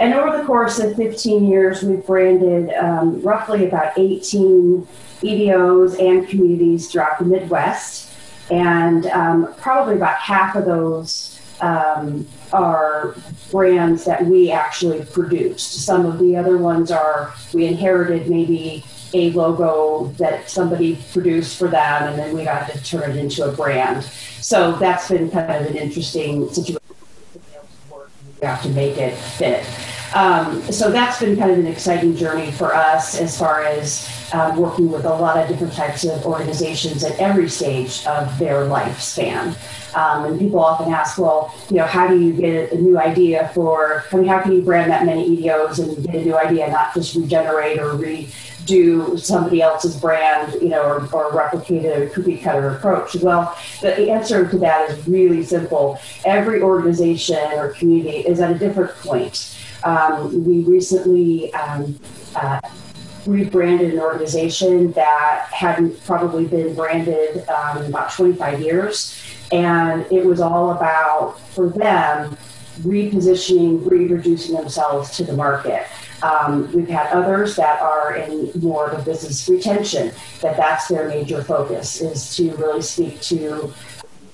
And 0.01 0.13
over 0.13 0.37
the 0.37 0.43
course 0.43 0.79
of 0.79 0.97
15 0.97 1.47
years, 1.47 1.81
we've 1.81 2.05
branded 2.05 2.73
um, 2.73 3.21
roughly 3.21 3.65
about 3.67 3.97
18 3.97 4.85
EDOs 5.21 5.97
and 5.97 6.27
communities 6.27 6.91
throughout 6.91 7.19
the 7.19 7.25
Midwest. 7.25 8.11
And 8.49 9.05
um, 9.05 9.53
probably 9.59 9.95
about 9.95 10.17
half 10.17 10.57
of 10.57 10.65
those 10.65 11.30
um, 11.62 12.28
are 12.52 13.15
brands 13.52 14.06
that 14.06 14.26
we 14.26 14.52
actually 14.52 15.06
produced. 15.06 15.86
Some 15.86 16.06
of 16.06 16.19
the 16.19 16.36
other 16.36 16.58
ones 16.58 16.91
are 16.91 17.34
we 17.54 17.65
inherited 17.65 18.30
maybe 18.30 18.84
a 19.13 19.32
logo 19.32 20.08
that 20.17 20.50
somebody 20.50 20.97
produced 21.12 21.58
for 21.58 21.67
them, 21.67 22.04
and 22.04 22.17
then 22.17 22.36
we 22.36 22.43
got 22.43 22.69
to 22.71 22.84
turn 22.84 23.12
it 23.12 23.17
into 23.17 23.43
a 23.43 23.52
brand. 23.52 24.04
So 24.04 24.74
that's 24.74 25.10
been 25.10 25.30
kind 25.30 25.65
of 25.65 25.71
an 25.71 25.78
interesting 25.78 26.47
situation. 26.50 26.82
We 28.41 28.47
have 28.47 28.63
to 28.63 28.69
make 28.69 28.97
it 28.97 29.15
fit. 29.15 29.65
Um, 30.13 30.62
so 30.63 30.91
that's 30.91 31.19
been 31.19 31.38
kind 31.38 31.52
of 31.52 31.60
an 31.60 31.67
exciting 31.67 32.15
journey 32.15 32.52
for 32.52 32.76
us 32.76 33.19
as 33.19 33.38
far 33.38 33.63
as 33.63 34.10
um, 34.34 34.58
working 34.58 34.91
with 34.91 35.06
a 35.06 35.10
lot 35.10 35.38
of 35.38 35.47
different 35.47 35.74
types 35.74 36.04
of 36.04 36.26
organizations 36.26 37.04
at 37.04 37.17
every 37.19 37.50
stage 37.50 38.06
of 38.06 38.38
their 38.38 38.65
lifespan. 38.65 39.56
Um, 39.95 40.26
and 40.26 40.39
people 40.39 40.60
often 40.60 40.93
ask, 40.93 41.17
well, 41.17 41.54
you 41.69 41.78
know, 41.78 41.86
how 41.86 42.08
do 42.08 42.19
you 42.19 42.34
get 42.34 42.71
a 42.71 42.78
new 42.78 42.97
idea 42.97 43.52
for, 43.54 44.06
I 44.12 44.15
mean, 44.15 44.28
how 44.28 44.41
can 44.41 44.54
you 44.54 44.62
brand 44.62 44.89
that 44.91 45.06
many 45.06 45.38
EDOs 45.38 45.80
and 45.80 46.06
get 46.06 46.15
a 46.15 46.24
new 46.24 46.38
idea, 46.38 46.69
not 46.69 46.93
just 46.93 47.15
regenerate 47.15 47.80
or 47.80 47.93
redo 47.93 49.19
somebody 49.19 49.62
else's 49.62 49.97
brand, 49.97 50.54
you 50.62 50.69
know, 50.69 50.82
or, 50.84 51.10
or 51.13 51.34
replicate 51.34 51.86
a 51.86 52.10
cookie 52.10 52.38
cutter 52.38 52.69
approach? 52.69 53.15
Well, 53.15 53.58
the 53.82 54.12
answer 54.12 54.50
to 54.50 54.58
that 54.60 54.89
is 54.89 55.08
really 55.08 55.43
simple. 55.43 56.00
Every 56.24 56.62
organization 56.62 57.52
or 57.54 57.69
community 57.74 58.19
is 58.19 58.39
at 58.39 58.52
a 58.52 58.58
different 58.58 58.91
point. 58.97 59.58
Um, 59.83 60.45
we 60.45 60.63
recently 60.63 61.53
um, 61.53 61.99
uh, 62.35 62.59
rebranded 63.25 63.93
an 63.93 63.99
organization 63.99 64.91
that 64.93 65.47
hadn't 65.51 66.03
probably 66.05 66.45
been 66.45 66.73
branded 66.75 67.47
um, 67.49 67.79
in 67.79 67.85
about 67.89 68.11
25 68.11 68.61
years. 68.61 69.17
And 69.51 70.05
it 70.11 70.25
was 70.25 70.39
all 70.39 70.71
about, 70.71 71.39
for 71.51 71.69
them, 71.69 72.37
repositioning, 72.81 73.89
reintroducing 73.89 74.55
themselves 74.55 75.15
to 75.17 75.23
the 75.23 75.33
market. 75.33 75.85
Um, 76.23 76.71
we've 76.71 76.87
had 76.87 77.07
others 77.11 77.55
that 77.55 77.81
are 77.81 78.15
in 78.15 78.51
more 78.61 78.89
of 78.89 78.99
a 78.99 79.03
business 79.03 79.49
retention, 79.49 80.11
that 80.41 80.55
that's 80.55 80.87
their 80.87 81.07
major 81.07 81.43
focus, 81.43 81.99
is 81.99 82.35
to 82.35 82.55
really 82.55 82.81
speak 82.81 83.19
to 83.21 83.73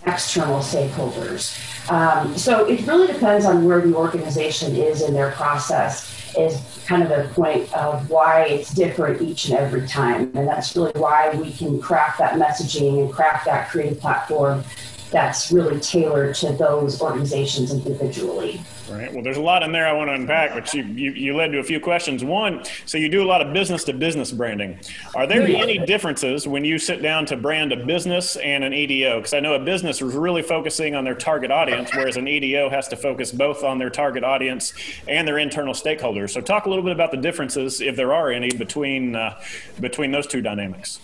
external 0.06 0.60
stakeholders. 0.60 1.58
Um, 1.90 2.38
so 2.38 2.66
it 2.66 2.86
really 2.86 3.08
depends 3.08 3.46
on 3.46 3.66
where 3.66 3.82
the 3.82 3.96
organization 3.96 4.76
is 4.76 5.02
in 5.02 5.14
their 5.14 5.32
process 5.32 6.14
is 6.38 6.62
kind 6.86 7.02
of 7.02 7.10
the 7.10 7.34
point 7.34 7.72
of 7.74 8.10
why 8.10 8.46
it's 8.46 8.74
different 8.74 9.22
each 9.22 9.46
and 9.46 9.58
every 9.58 9.88
time. 9.88 10.32
And 10.36 10.48
that's 10.48 10.76
really 10.76 10.92
why 11.00 11.34
we 11.36 11.52
can 11.52 11.82
craft 11.82 12.20
that 12.20 12.34
messaging 12.34 13.02
and 13.02 13.12
craft 13.12 13.46
that 13.46 13.70
creative 13.70 14.00
platform 14.00 14.64
that's 15.12 15.52
really 15.52 15.80
tailored 15.80 16.36
to 16.36 16.52
those 16.52 17.02
organizations 17.02 17.72
individually. 17.72 18.62
Right. 18.90 19.14
Well, 19.14 19.22
there's 19.22 19.38
a 19.38 19.42
lot 19.42 19.64
in 19.64 19.72
there 19.72 19.88
I 19.88 19.92
want 19.92 20.10
to 20.10 20.14
unpack, 20.14 20.54
but 20.54 20.74
you, 20.74 20.84
you, 20.84 21.12
you 21.12 21.36
led 21.36 21.52
to 21.52 21.60
a 21.60 21.64
few 21.64 21.80
questions. 21.80 22.24
One, 22.24 22.64
so 22.86 22.98
you 22.98 23.10
do 23.10 23.22
a 23.22 23.26
lot 23.28 23.42
of 23.42 23.54
business 23.54 23.84
to 23.86 23.94
business 23.94 24.32
branding. 24.32 24.80
Are 25.14 25.28
there 25.28 25.42
any 25.42 25.78
differences 25.86 26.48
when 26.48 26.64
you 26.64 26.78
sit 26.78 27.02
down 27.02 27.26
to 27.28 27.38
brand 27.38 27.74
a 27.74 27.86
business 27.86 28.38
and 28.38 28.64
an 28.64 28.74
EDO? 28.74 29.18
Because 29.18 29.34
I 29.34 29.40
know 29.42 29.56
a 29.56 29.60
business 29.60 30.02
is 30.02 30.16
really 30.16 30.42
focusing 30.42 30.96
on 30.96 31.04
their 31.04 31.16
target 31.16 31.52
audience, 31.52 31.94
whereas 31.94 32.16
an 32.16 32.28
EDO 32.28 32.70
has 32.70 32.88
to 32.90 32.96
focus 32.96 33.32
both 33.32 33.64
on 33.64 33.78
their 33.78 33.90
target 33.90 34.24
audience 34.24 34.74
and 35.08 35.28
their 35.28 35.38
internal 35.38 35.74
stakeholders. 35.74 36.30
So, 36.30 36.40
talk 36.40 36.66
a 36.66 36.70
little 36.70 36.84
bit 36.84 36.94
about 36.94 37.12
the 37.12 37.18
differences, 37.18 37.82
if 37.82 37.96
there 37.96 38.14
are 38.14 38.32
any, 38.32 38.52
between 38.52 39.16
uh, 39.16 39.42
between 39.80 40.12
those 40.12 40.28
two 40.28 40.42
dynamics. 40.42 41.00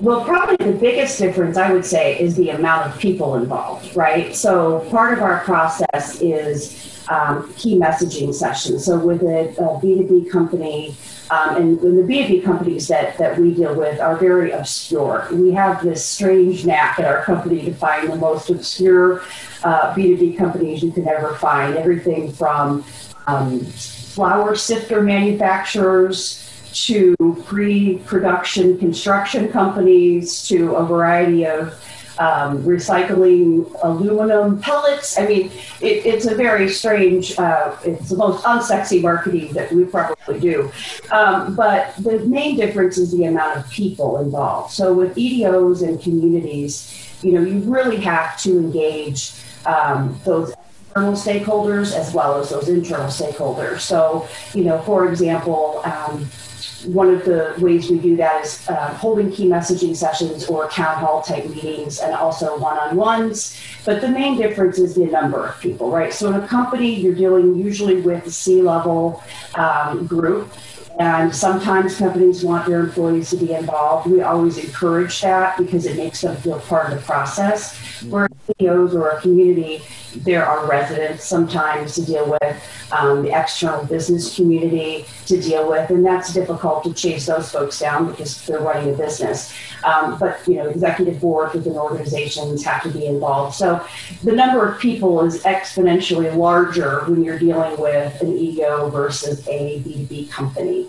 Well, 0.00 0.24
probably 0.24 0.56
the 0.56 0.78
biggest 0.78 1.18
difference 1.18 1.58
I 1.58 1.70
would 1.72 1.84
say 1.84 2.18
is 2.18 2.34
the 2.34 2.50
amount 2.50 2.86
of 2.86 2.98
people 2.98 3.34
involved, 3.34 3.94
right? 3.94 4.34
So 4.34 4.80
part 4.90 5.12
of 5.12 5.22
our 5.22 5.40
process 5.40 6.22
is 6.22 6.99
um, 7.10 7.52
key 7.54 7.78
messaging 7.78 8.32
sessions. 8.32 8.86
So 8.86 8.98
with 8.98 9.22
a 9.22 9.50
a 9.58 9.80
B2B 9.80 10.30
company, 10.30 10.96
um, 11.30 11.56
and, 11.56 11.80
and 11.80 11.98
the 11.98 12.02
B2B 12.02 12.42
companies 12.42 12.88
that, 12.88 13.18
that 13.18 13.38
we 13.38 13.54
deal 13.54 13.74
with 13.74 14.00
are 14.00 14.16
very 14.16 14.50
obscure. 14.52 15.28
We 15.30 15.52
have 15.52 15.82
this 15.82 16.04
strange 16.04 16.64
knack 16.64 16.98
at 16.98 17.04
our 17.04 17.22
company 17.24 17.64
to 17.64 17.74
find 17.74 18.10
the 18.10 18.16
most 18.16 18.50
obscure 18.50 19.22
uh, 19.62 19.94
B2B 19.94 20.38
companies 20.38 20.82
you 20.82 20.90
can 20.90 21.06
ever 21.06 21.34
find. 21.36 21.76
Everything 21.76 22.32
from 22.32 22.84
um, 23.26 23.60
flour 23.60 24.56
sifter 24.56 25.02
manufacturers 25.02 26.46
to 26.72 27.16
pre-production 27.44 28.78
construction 28.78 29.48
companies 29.50 30.46
to 30.48 30.74
a 30.76 30.84
variety 30.84 31.44
of 31.44 31.74
um, 32.20 32.62
recycling 32.62 33.66
aluminum 33.82 34.60
pellets. 34.60 35.18
I 35.18 35.26
mean, 35.26 35.46
it, 35.80 36.04
it's 36.04 36.26
a 36.26 36.34
very 36.34 36.68
strange, 36.68 37.36
uh, 37.38 37.74
it's 37.82 38.10
the 38.10 38.16
most 38.16 38.44
unsexy 38.44 39.00
marketing 39.00 39.54
that 39.54 39.72
we 39.72 39.86
probably 39.86 40.38
do. 40.38 40.70
Um, 41.10 41.56
but 41.56 41.96
the 41.96 42.18
main 42.26 42.56
difference 42.56 42.98
is 42.98 43.10
the 43.10 43.24
amount 43.24 43.56
of 43.56 43.70
people 43.70 44.18
involved. 44.18 44.72
So 44.72 44.92
with 44.92 45.16
EDOs 45.16 45.82
and 45.82 46.00
communities, 46.00 46.94
you 47.22 47.32
know, 47.32 47.40
you 47.40 47.58
really 47.60 48.00
have 48.02 48.38
to 48.42 48.50
engage 48.58 49.32
um, 49.64 50.20
those 50.24 50.52
external 50.88 51.14
stakeholders 51.14 51.96
as 51.96 52.12
well 52.12 52.38
as 52.38 52.50
those 52.50 52.68
internal 52.68 53.06
stakeholders. 53.06 53.80
So, 53.80 54.28
you 54.52 54.64
know, 54.64 54.82
for 54.82 55.08
example, 55.08 55.80
um, 55.84 56.28
one 56.86 57.12
of 57.12 57.24
the 57.24 57.54
ways 57.58 57.90
we 57.90 57.98
do 57.98 58.16
that 58.16 58.44
is 58.44 58.68
uh, 58.68 58.94
holding 58.94 59.30
key 59.30 59.46
messaging 59.46 59.94
sessions 59.94 60.46
or 60.46 60.68
town 60.68 60.98
hall 60.98 61.22
type 61.22 61.46
meetings 61.48 61.98
and 61.98 62.14
also 62.14 62.58
one-on-ones 62.58 63.58
but 63.84 64.00
the 64.00 64.08
main 64.08 64.36
difference 64.36 64.78
is 64.78 64.94
the 64.94 65.06
number 65.06 65.46
of 65.48 65.60
people 65.60 65.90
right 65.90 66.12
so 66.12 66.28
in 66.28 66.34
a 66.34 66.48
company 66.48 66.94
you're 66.94 67.14
dealing 67.14 67.54
usually 67.54 68.00
with 68.00 68.26
a 68.26 68.30
c-level 68.30 69.22
um, 69.54 70.06
group 70.06 70.52
and 71.00 71.34
sometimes 71.34 71.96
companies 71.96 72.44
want 72.44 72.66
their 72.66 72.80
employees 72.80 73.30
to 73.30 73.36
be 73.36 73.54
involved. 73.54 74.10
We 74.10 74.20
always 74.20 74.58
encourage 74.58 75.22
that 75.22 75.56
because 75.56 75.86
it 75.86 75.96
makes 75.96 76.20
them 76.20 76.36
feel 76.36 76.60
part 76.60 76.92
of 76.92 76.98
the 76.98 77.04
process. 77.06 77.74
Where 78.02 78.28
EDOs 78.60 78.92
or 78.92 79.08
a 79.08 79.20
community, 79.22 79.82
there 80.16 80.44
are 80.44 80.66
residents 80.66 81.24
sometimes 81.24 81.94
to 81.94 82.04
deal 82.04 82.30
with, 82.30 82.90
um, 82.92 83.22
the 83.22 83.38
external 83.38 83.84
business 83.84 84.34
community 84.34 85.04
to 85.26 85.40
deal 85.40 85.68
with, 85.68 85.90
and 85.90 86.04
that's 86.04 86.32
difficult 86.32 86.84
to 86.84 86.92
chase 86.92 87.26
those 87.26 87.50
folks 87.50 87.78
down 87.78 88.10
because 88.10 88.44
they're 88.46 88.60
running 88.60 88.92
a 88.94 88.96
business. 88.96 89.54
Um, 89.84 90.18
but 90.18 90.40
you 90.46 90.56
know, 90.56 90.68
executive 90.68 91.20
board 91.20 91.54
within 91.54 91.74
organizations 91.74 92.64
have 92.64 92.82
to 92.82 92.90
be 92.90 93.06
involved. 93.06 93.54
So 93.54 93.84
the 94.24 94.32
number 94.32 94.66
of 94.66 94.78
people 94.80 95.22
is 95.24 95.42
exponentially 95.44 96.34
larger 96.36 97.04
when 97.04 97.22
you're 97.22 97.38
dealing 97.38 97.80
with 97.80 98.20
an 98.20 98.36
EDO 98.36 98.90
versus 98.90 99.46
a 99.48 99.80
B2B 99.80 100.30
company. 100.30 100.88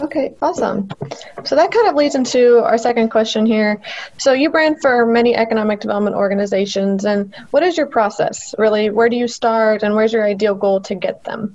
Okay, 0.00 0.34
awesome. 0.40 0.88
So 1.44 1.56
that 1.56 1.70
kind 1.72 1.88
of 1.88 1.94
leads 1.94 2.14
into 2.14 2.62
our 2.64 2.78
second 2.78 3.10
question 3.10 3.44
here. 3.44 3.80
So 4.18 4.32
you 4.32 4.50
brand 4.50 4.80
for 4.80 5.04
many 5.04 5.36
economic 5.36 5.80
development 5.80 6.16
organizations, 6.16 7.04
and 7.04 7.34
what 7.50 7.62
is 7.62 7.76
your 7.76 7.86
process? 7.86 8.54
Really, 8.58 8.90
where 8.90 9.08
do 9.08 9.16
you 9.16 9.28
start, 9.28 9.82
and 9.82 9.94
where's 9.94 10.12
your 10.12 10.24
ideal 10.24 10.54
goal 10.54 10.80
to 10.82 10.94
get 10.94 11.24
them? 11.24 11.54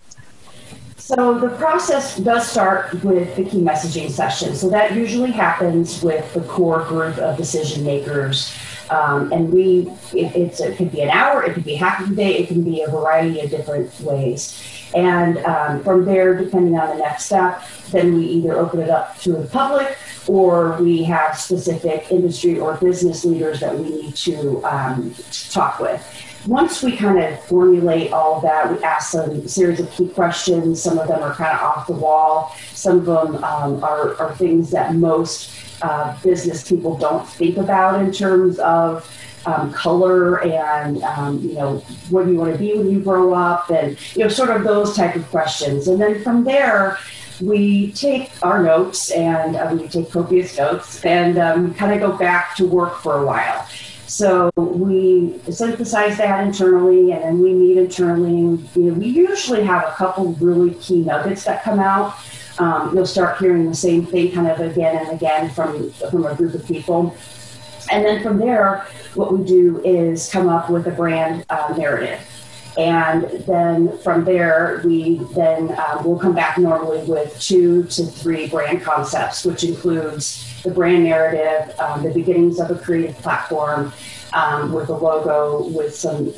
So 0.98 1.38
the 1.38 1.50
process 1.50 2.18
does 2.18 2.48
start 2.48 3.04
with 3.04 3.36
the 3.36 3.44
key 3.44 3.62
messaging 3.62 4.10
session. 4.10 4.56
So 4.56 4.70
that 4.70 4.96
usually 4.96 5.32
happens 5.32 6.02
with 6.02 6.34
the 6.34 6.42
core 6.42 6.84
group 6.86 7.18
of 7.18 7.38
decision 7.38 7.84
makers. 7.84 8.56
Um, 8.90 9.32
and 9.32 9.52
we, 9.52 9.92
it, 10.14 10.60
it 10.60 10.78
could 10.78 10.92
be 10.92 11.02
an 11.02 11.10
hour, 11.10 11.44
it 11.44 11.54
could 11.54 11.64
be 11.64 11.76
half 11.76 12.02
of 12.02 12.10
the 12.10 12.16
day, 12.16 12.38
it 12.38 12.48
can 12.48 12.64
be 12.64 12.82
a 12.84 12.90
variety 12.90 13.40
of 13.40 13.50
different 13.50 14.00
ways. 14.02 14.62
And 14.96 15.38
um, 15.40 15.84
from 15.84 16.06
there, 16.06 16.36
depending 16.36 16.78
on 16.78 16.90
the 16.90 17.04
next 17.04 17.26
step, 17.26 17.62
then 17.92 18.16
we 18.16 18.26
either 18.26 18.58
open 18.58 18.80
it 18.80 18.90
up 18.90 19.18
to 19.20 19.34
the 19.34 19.48
public 19.48 19.98
or 20.28 20.82
we 20.82 21.04
have 21.04 21.38
specific 21.38 22.12
industry 22.12 22.58
or 22.58 22.78
business 22.78 23.26
leaders 23.26 23.60
that 23.60 23.78
we 23.78 23.90
need 23.90 24.16
to 24.16 24.64
um, 24.66 25.14
talk 25.52 25.80
with. 25.80 26.02
Once 26.48 26.82
we 26.82 26.96
kind 26.96 27.20
of 27.20 27.44
formulate 27.46 28.14
all 28.14 28.36
of 28.36 28.44
that, 28.44 28.72
we 28.72 28.82
ask 28.84 29.16
a 29.16 29.48
series 29.50 29.80
of 29.80 29.90
key 29.92 30.08
questions. 30.08 30.82
Some 30.82 30.98
of 30.98 31.08
them 31.08 31.22
are 31.22 31.34
kind 31.34 31.56
of 31.58 31.62
off 31.62 31.88
the 31.88 31.94
wall. 31.94 32.56
Some 32.72 33.00
of 33.00 33.06
them 33.06 33.44
um, 33.44 33.84
are, 33.84 34.16
are 34.16 34.36
things 34.36 34.70
that 34.72 34.96
most 34.96 35.52
uh, 35.82 36.16
business 36.24 36.68
people 36.68 36.98
don't 36.98 37.28
think 37.28 37.58
about 37.58 38.00
in 38.00 38.12
terms 38.12 38.60
of 38.60 39.12
um, 39.46 39.72
color 39.74 40.42
and 40.44 41.04
um, 41.04 41.40
you 41.42 41.54
know 41.54 41.78
what 42.10 42.26
do 42.26 42.32
you 42.32 42.38
want 42.38 42.52
to 42.52 42.58
be 42.58 42.74
when 42.78 42.90
you 42.90 43.00
grow 43.00 43.34
up 43.34 43.70
and 43.70 43.98
you 44.16 44.24
know 44.24 44.30
sort 44.30 44.50
of 44.50 44.64
those 44.64 44.96
type 44.96 45.16
of 45.16 45.28
questions. 45.30 45.88
And 45.88 46.02
then 46.02 46.24
from 46.24 46.44
there 46.44 46.98
we 47.42 47.92
take 47.92 48.32
our 48.44 48.64
notes 48.64 49.12
and 49.12 49.56
um, 49.56 49.80
we 49.80 49.88
take 49.88 50.10
copious 50.10 50.58
notes 50.58 51.04
and 51.04 51.38
um, 51.38 51.74
kind 51.74 51.94
of 51.94 52.00
go 52.00 52.18
back 52.18 52.56
to 52.56 52.66
work 52.66 52.98
for 52.98 53.22
a 53.22 53.26
while. 53.26 53.68
So 54.08 54.52
we 54.56 55.40
synthesize 55.50 56.18
that 56.18 56.46
internally 56.46 57.12
and 57.12 57.24
then 57.24 57.40
we 57.42 57.54
meet 57.54 57.78
internally 57.78 58.40
and 58.40 58.76
you 58.76 58.84
know, 58.84 58.94
we 58.94 59.08
usually 59.08 59.64
have 59.64 59.84
a 59.84 59.92
couple 59.92 60.34
really 60.34 60.76
key 60.76 61.02
nuggets 61.02 61.44
that 61.46 61.64
come 61.64 61.80
out. 61.80 62.16
Um, 62.58 62.96
you'll 62.96 63.06
start 63.06 63.38
hearing 63.40 63.68
the 63.68 63.76
same 63.76 64.06
thing 64.06 64.32
kind 64.32 64.48
of 64.48 64.60
again 64.62 64.96
and 64.96 65.10
again 65.10 65.50
from 65.50 65.92
from 65.92 66.26
a 66.26 66.34
group 66.36 66.54
of 66.54 66.66
people 66.66 67.18
and 67.92 68.04
then 68.04 68.24
from 68.24 68.38
there, 68.38 68.88
what 69.14 69.32
we 69.32 69.46
do 69.46 69.82
is 69.84 70.30
come 70.30 70.50
up 70.50 70.70
with 70.70 70.88
a 70.88 70.92
brand 70.92 71.46
uh, 71.50 71.74
narrative. 71.78 72.20
And 72.78 73.24
then 73.46 73.98
from 74.00 74.26
there, 74.26 74.82
we 74.84 75.22
then 75.34 75.78
um, 75.80 76.04
will 76.04 76.20
come 76.20 76.36
back 76.36 76.58
normally 76.58 77.04
with 77.06 77.40
two 77.40 77.84
to 77.84 78.06
three 78.06 78.48
brand 78.48 78.82
concepts, 78.84 79.46
which 79.46 79.64
includes 79.64 80.62
the 80.64 80.72
brand 80.72 81.06
narrative, 81.06 81.74
um, 81.80 82.04
the 82.04 82.12
beginnings 82.12 82.60
of 82.60 82.72
a 82.72 82.76
creative 82.76 83.16
platform 83.20 83.94
um, 84.34 84.74
with 84.74 84.90
a 84.90 84.94
logo, 84.94 85.70
with 85.70 85.96
some 85.96 86.34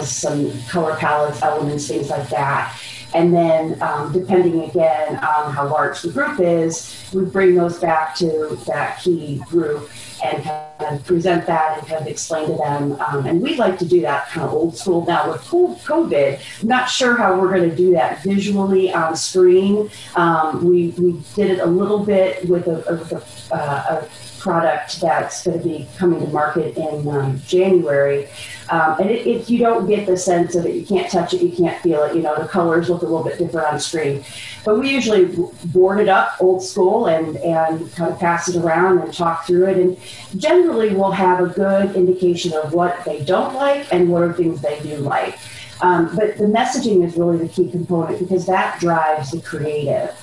some 0.00 0.52
color 0.68 0.94
palettes, 0.96 1.42
elements, 1.42 1.88
things 1.88 2.08
like 2.10 2.28
that. 2.28 2.78
And 3.14 3.34
then, 3.34 3.80
um, 3.82 4.12
depending 4.12 4.62
again 4.62 5.16
on 5.16 5.52
how 5.52 5.68
large 5.68 6.00
the 6.02 6.10
group 6.10 6.40
is, 6.40 7.10
we 7.12 7.24
bring 7.24 7.54
those 7.54 7.78
back 7.78 8.16
to 8.16 8.58
that 8.66 9.00
key 9.00 9.42
group 9.48 9.90
and 10.24 10.42
kind 10.44 10.96
of 10.96 11.04
present 11.04 11.46
that 11.46 11.78
and 11.78 11.86
kind 11.86 12.00
of 12.00 12.06
explain 12.06 12.46
to 12.48 12.56
them. 12.56 12.92
Um, 13.00 13.26
and 13.26 13.42
we'd 13.42 13.58
like 13.58 13.78
to 13.80 13.84
do 13.84 14.00
that 14.02 14.28
kind 14.28 14.46
of 14.46 14.52
old 14.52 14.76
school 14.76 15.04
now 15.04 15.30
with 15.30 15.42
COVID. 15.42 16.40
I'm 16.62 16.68
not 16.68 16.88
sure 16.88 17.16
how 17.16 17.38
we're 17.38 17.54
going 17.54 17.68
to 17.68 17.76
do 17.76 17.92
that 17.92 18.22
visually 18.22 18.92
on 18.92 19.16
screen. 19.16 19.90
Um, 20.14 20.64
we, 20.64 20.88
we 20.98 21.20
did 21.34 21.50
it 21.50 21.58
a 21.58 21.66
little 21.66 22.04
bit 22.04 22.48
with 22.48 22.66
a, 22.66 23.22
a, 23.50 23.54
uh, 23.54 24.00
a 24.00 24.08
product 24.42 25.00
that's 25.00 25.44
going 25.44 25.58
to 25.58 25.64
be 25.64 25.86
coming 25.98 26.20
to 26.20 26.28
market 26.28 26.76
in 26.76 27.06
um, 27.08 27.40
January. 27.46 28.26
Um, 28.70 28.96
and 29.00 29.10
if 29.10 29.50
you 29.50 29.58
don't 29.58 29.86
get 29.86 30.06
the 30.06 30.16
sense 30.16 30.54
of 30.54 30.64
it, 30.64 30.74
you 30.74 30.86
can't 30.86 31.10
touch 31.10 31.34
it, 31.34 31.42
you 31.42 31.52
can't 31.54 31.80
feel 31.82 32.04
it, 32.04 32.16
you 32.16 32.22
know, 32.22 32.40
the 32.40 32.48
colors 32.48 32.88
look 32.88 33.02
look 33.02 33.10
a 33.10 33.12
little 33.12 33.28
bit 33.28 33.38
different 33.38 33.66
on 33.66 33.80
screen. 33.80 34.24
But 34.64 34.78
we 34.78 34.90
usually 34.90 35.26
board 35.66 36.00
it 36.00 36.08
up 36.08 36.36
old 36.40 36.62
school 36.62 37.06
and, 37.06 37.36
and 37.38 37.92
kind 37.92 38.12
of 38.12 38.18
pass 38.18 38.48
it 38.48 38.56
around 38.56 38.98
and 39.00 39.12
talk 39.12 39.46
through 39.46 39.66
it. 39.66 39.78
And 39.78 39.96
generally, 40.40 40.94
we'll 40.94 41.10
have 41.10 41.40
a 41.40 41.48
good 41.48 41.94
indication 41.96 42.52
of 42.52 42.72
what 42.72 43.04
they 43.04 43.24
don't 43.24 43.54
like 43.54 43.92
and 43.92 44.08
what 44.08 44.22
are 44.22 44.32
things 44.32 44.60
they 44.60 44.80
do 44.80 44.96
like. 44.96 45.38
Um, 45.80 46.14
but 46.14 46.38
the 46.38 46.44
messaging 46.44 47.04
is 47.04 47.16
really 47.16 47.38
the 47.38 47.48
key 47.48 47.70
component 47.70 48.20
because 48.20 48.46
that 48.46 48.78
drives 48.78 49.32
the 49.32 49.40
creative 49.40 50.14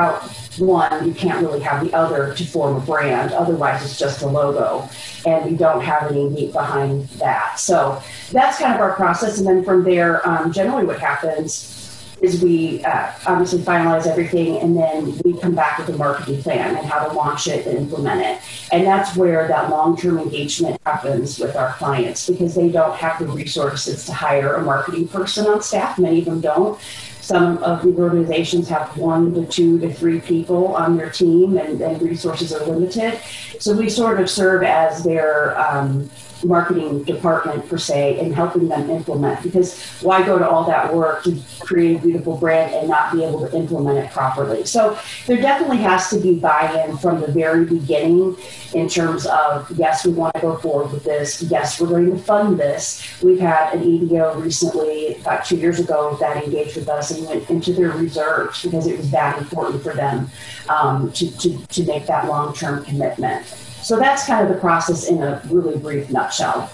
without 0.00 0.22
one, 0.58 1.06
you 1.06 1.14
can't 1.14 1.40
really 1.44 1.60
have 1.60 1.84
the 1.84 1.92
other 1.94 2.34
to 2.34 2.44
form 2.44 2.76
a 2.76 2.80
brand. 2.80 3.32
Otherwise, 3.32 3.84
it's 3.84 3.98
just 3.98 4.22
a 4.22 4.26
logo, 4.26 4.88
and 5.26 5.50
you 5.50 5.56
don't 5.56 5.82
have 5.82 6.10
any 6.10 6.28
meat 6.28 6.52
behind 6.52 7.08
that. 7.10 7.58
So 7.58 8.02
that's 8.32 8.58
kind 8.58 8.74
of 8.74 8.80
our 8.80 8.94
process. 8.94 9.38
And 9.38 9.46
then 9.46 9.64
from 9.64 9.84
there, 9.84 10.26
um, 10.28 10.52
generally, 10.52 10.84
what 10.84 10.98
happens 10.98 11.79
is 12.22 12.42
we 12.42 12.84
uh, 12.84 13.12
obviously 13.26 13.60
finalize 13.60 14.06
everything 14.06 14.58
and 14.58 14.76
then 14.76 15.18
we 15.24 15.38
come 15.38 15.54
back 15.54 15.78
with 15.78 15.88
a 15.88 15.96
marketing 15.96 16.42
plan 16.42 16.76
and 16.76 16.86
how 16.86 17.06
to 17.06 17.12
launch 17.14 17.46
it 17.46 17.66
and 17.66 17.78
implement 17.78 18.20
it. 18.20 18.40
And 18.72 18.86
that's 18.86 19.16
where 19.16 19.48
that 19.48 19.70
long 19.70 19.96
term 19.96 20.18
engagement 20.18 20.80
happens 20.84 21.38
with 21.38 21.56
our 21.56 21.72
clients 21.74 22.28
because 22.28 22.54
they 22.54 22.68
don't 22.70 22.96
have 22.96 23.18
the 23.18 23.26
resources 23.26 24.04
to 24.06 24.12
hire 24.12 24.54
a 24.54 24.62
marketing 24.62 25.08
person 25.08 25.46
on 25.46 25.62
staff. 25.62 25.98
Many 25.98 26.20
of 26.20 26.26
them 26.26 26.40
don't. 26.40 26.80
Some 27.20 27.58
of 27.58 27.82
the 27.82 27.94
organizations 27.94 28.68
have 28.70 28.96
one 28.96 29.32
to 29.34 29.46
two 29.46 29.78
to 29.80 29.92
three 29.94 30.20
people 30.20 30.74
on 30.74 30.96
their 30.96 31.10
team, 31.10 31.58
and, 31.58 31.80
and 31.80 32.02
resources 32.02 32.52
are 32.52 32.64
limited. 32.66 33.20
So 33.60 33.76
we 33.76 33.88
sort 33.88 34.20
of 34.20 34.28
serve 34.28 34.64
as 34.64 35.04
their 35.04 35.56
um, 35.56 36.10
marketing 36.44 37.04
department 37.04 37.68
per 37.68 37.78
se 37.78 38.18
and 38.20 38.34
helping 38.34 38.68
them 38.68 38.88
implement 38.90 39.42
because 39.42 39.78
why 40.00 40.24
go 40.24 40.38
to 40.38 40.48
all 40.48 40.64
that 40.64 40.92
work 40.94 41.22
to 41.24 41.38
create 41.60 41.98
a 41.98 42.00
beautiful 42.00 42.36
brand 42.36 42.74
and 42.74 42.88
not 42.88 43.12
be 43.12 43.24
able 43.24 43.46
to 43.46 43.56
implement 43.56 43.98
it 43.98 44.10
properly? 44.10 44.64
So 44.64 44.98
there 45.26 45.40
definitely 45.40 45.78
has 45.78 46.10
to 46.10 46.20
be 46.20 46.34
buy-in 46.34 46.96
from 46.98 47.20
the 47.20 47.30
very 47.30 47.64
beginning 47.64 48.36
in 48.74 48.88
terms 48.88 49.26
of 49.26 49.70
yes 49.72 50.06
we 50.06 50.12
want 50.12 50.34
to 50.34 50.40
go 50.40 50.56
forward 50.56 50.92
with 50.92 51.04
this. 51.04 51.42
Yes 51.42 51.80
we're 51.80 51.88
going 51.88 52.10
to 52.10 52.18
fund 52.18 52.58
this. 52.58 53.06
We've 53.22 53.40
had 53.40 53.74
an 53.74 53.82
edo 53.82 54.38
recently 54.40 55.14
about 55.16 55.44
two 55.44 55.56
years 55.56 55.80
ago 55.80 56.16
that 56.20 56.42
engaged 56.42 56.76
with 56.76 56.88
us 56.88 57.10
and 57.10 57.26
went 57.26 57.48
into 57.50 57.72
their 57.72 57.90
reserves 57.90 58.62
because 58.62 58.86
it 58.86 58.96
was 58.96 59.10
that 59.10 59.38
important 59.38 59.82
for 59.82 59.94
them 59.94 60.30
um, 60.68 61.12
to, 61.12 61.30
to, 61.38 61.66
to 61.66 61.84
make 61.84 62.06
that 62.06 62.26
long-term 62.26 62.84
commitment 62.84 63.46
so 63.82 63.98
that's 63.98 64.26
kind 64.26 64.46
of 64.46 64.54
the 64.54 64.60
process 64.60 65.08
in 65.08 65.22
a 65.22 65.42
really 65.50 65.78
brief 65.78 66.10
nutshell. 66.10 66.70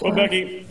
Well, 0.00 0.14
Becky, 0.14 0.66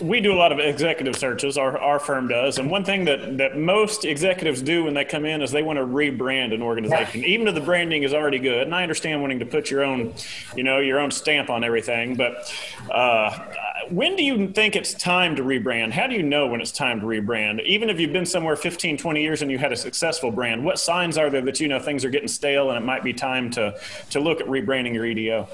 we 0.00 0.20
do 0.20 0.32
a 0.32 0.36
lot 0.36 0.52
of 0.52 0.58
executive 0.58 1.16
searches, 1.16 1.56
our, 1.56 1.78
our 1.78 1.98
firm 1.98 2.28
does. 2.28 2.58
And 2.58 2.70
one 2.70 2.84
thing 2.84 3.04
that, 3.04 3.38
that 3.38 3.56
most 3.56 4.04
executives 4.04 4.60
do 4.60 4.84
when 4.84 4.94
they 4.94 5.04
come 5.04 5.24
in 5.24 5.40
is 5.40 5.50
they 5.50 5.62
want 5.62 5.78
to 5.78 5.84
rebrand 5.84 6.52
an 6.52 6.62
organization, 6.62 7.22
yeah. 7.22 7.28
even 7.28 7.48
if 7.48 7.54
the 7.54 7.60
branding 7.60 8.02
is 8.02 8.12
already 8.12 8.38
good. 8.38 8.62
And 8.62 8.74
I 8.74 8.82
understand 8.82 9.20
wanting 9.22 9.38
to 9.38 9.46
put 9.46 9.70
your 9.70 9.84
own, 9.84 10.14
you 10.56 10.62
know, 10.62 10.78
your 10.80 10.98
own 10.98 11.10
stamp 11.10 11.48
on 11.48 11.64
everything. 11.64 12.16
But 12.16 12.52
uh, 12.90 13.38
when 13.90 14.16
do 14.16 14.24
you 14.24 14.48
think 14.48 14.76
it's 14.76 14.94
time 14.94 15.36
to 15.36 15.42
rebrand? 15.42 15.92
How 15.92 16.06
do 16.06 16.14
you 16.14 16.22
know 16.22 16.46
when 16.46 16.60
it's 16.60 16.72
time 16.72 17.00
to 17.00 17.06
rebrand? 17.06 17.64
Even 17.64 17.90
if 17.90 18.00
you've 18.00 18.12
been 18.12 18.26
somewhere 18.26 18.56
15, 18.56 18.96
20 18.96 19.22
years 19.22 19.42
and 19.42 19.50
you 19.50 19.58
had 19.58 19.72
a 19.72 19.76
successful 19.76 20.30
brand, 20.30 20.64
what 20.64 20.78
signs 20.78 21.18
are 21.18 21.30
there 21.30 21.42
that 21.42 21.60
you 21.60 21.68
know 21.68 21.78
things 21.78 22.04
are 22.04 22.10
getting 22.10 22.28
stale 22.28 22.70
and 22.70 22.78
it 22.78 22.84
might 22.84 23.02
be 23.02 23.12
time 23.12 23.50
to, 23.50 23.78
to 24.10 24.20
look 24.20 24.40
at 24.40 24.46
rebranding 24.46 24.94
your 24.94 25.06
EDO? 25.06 25.48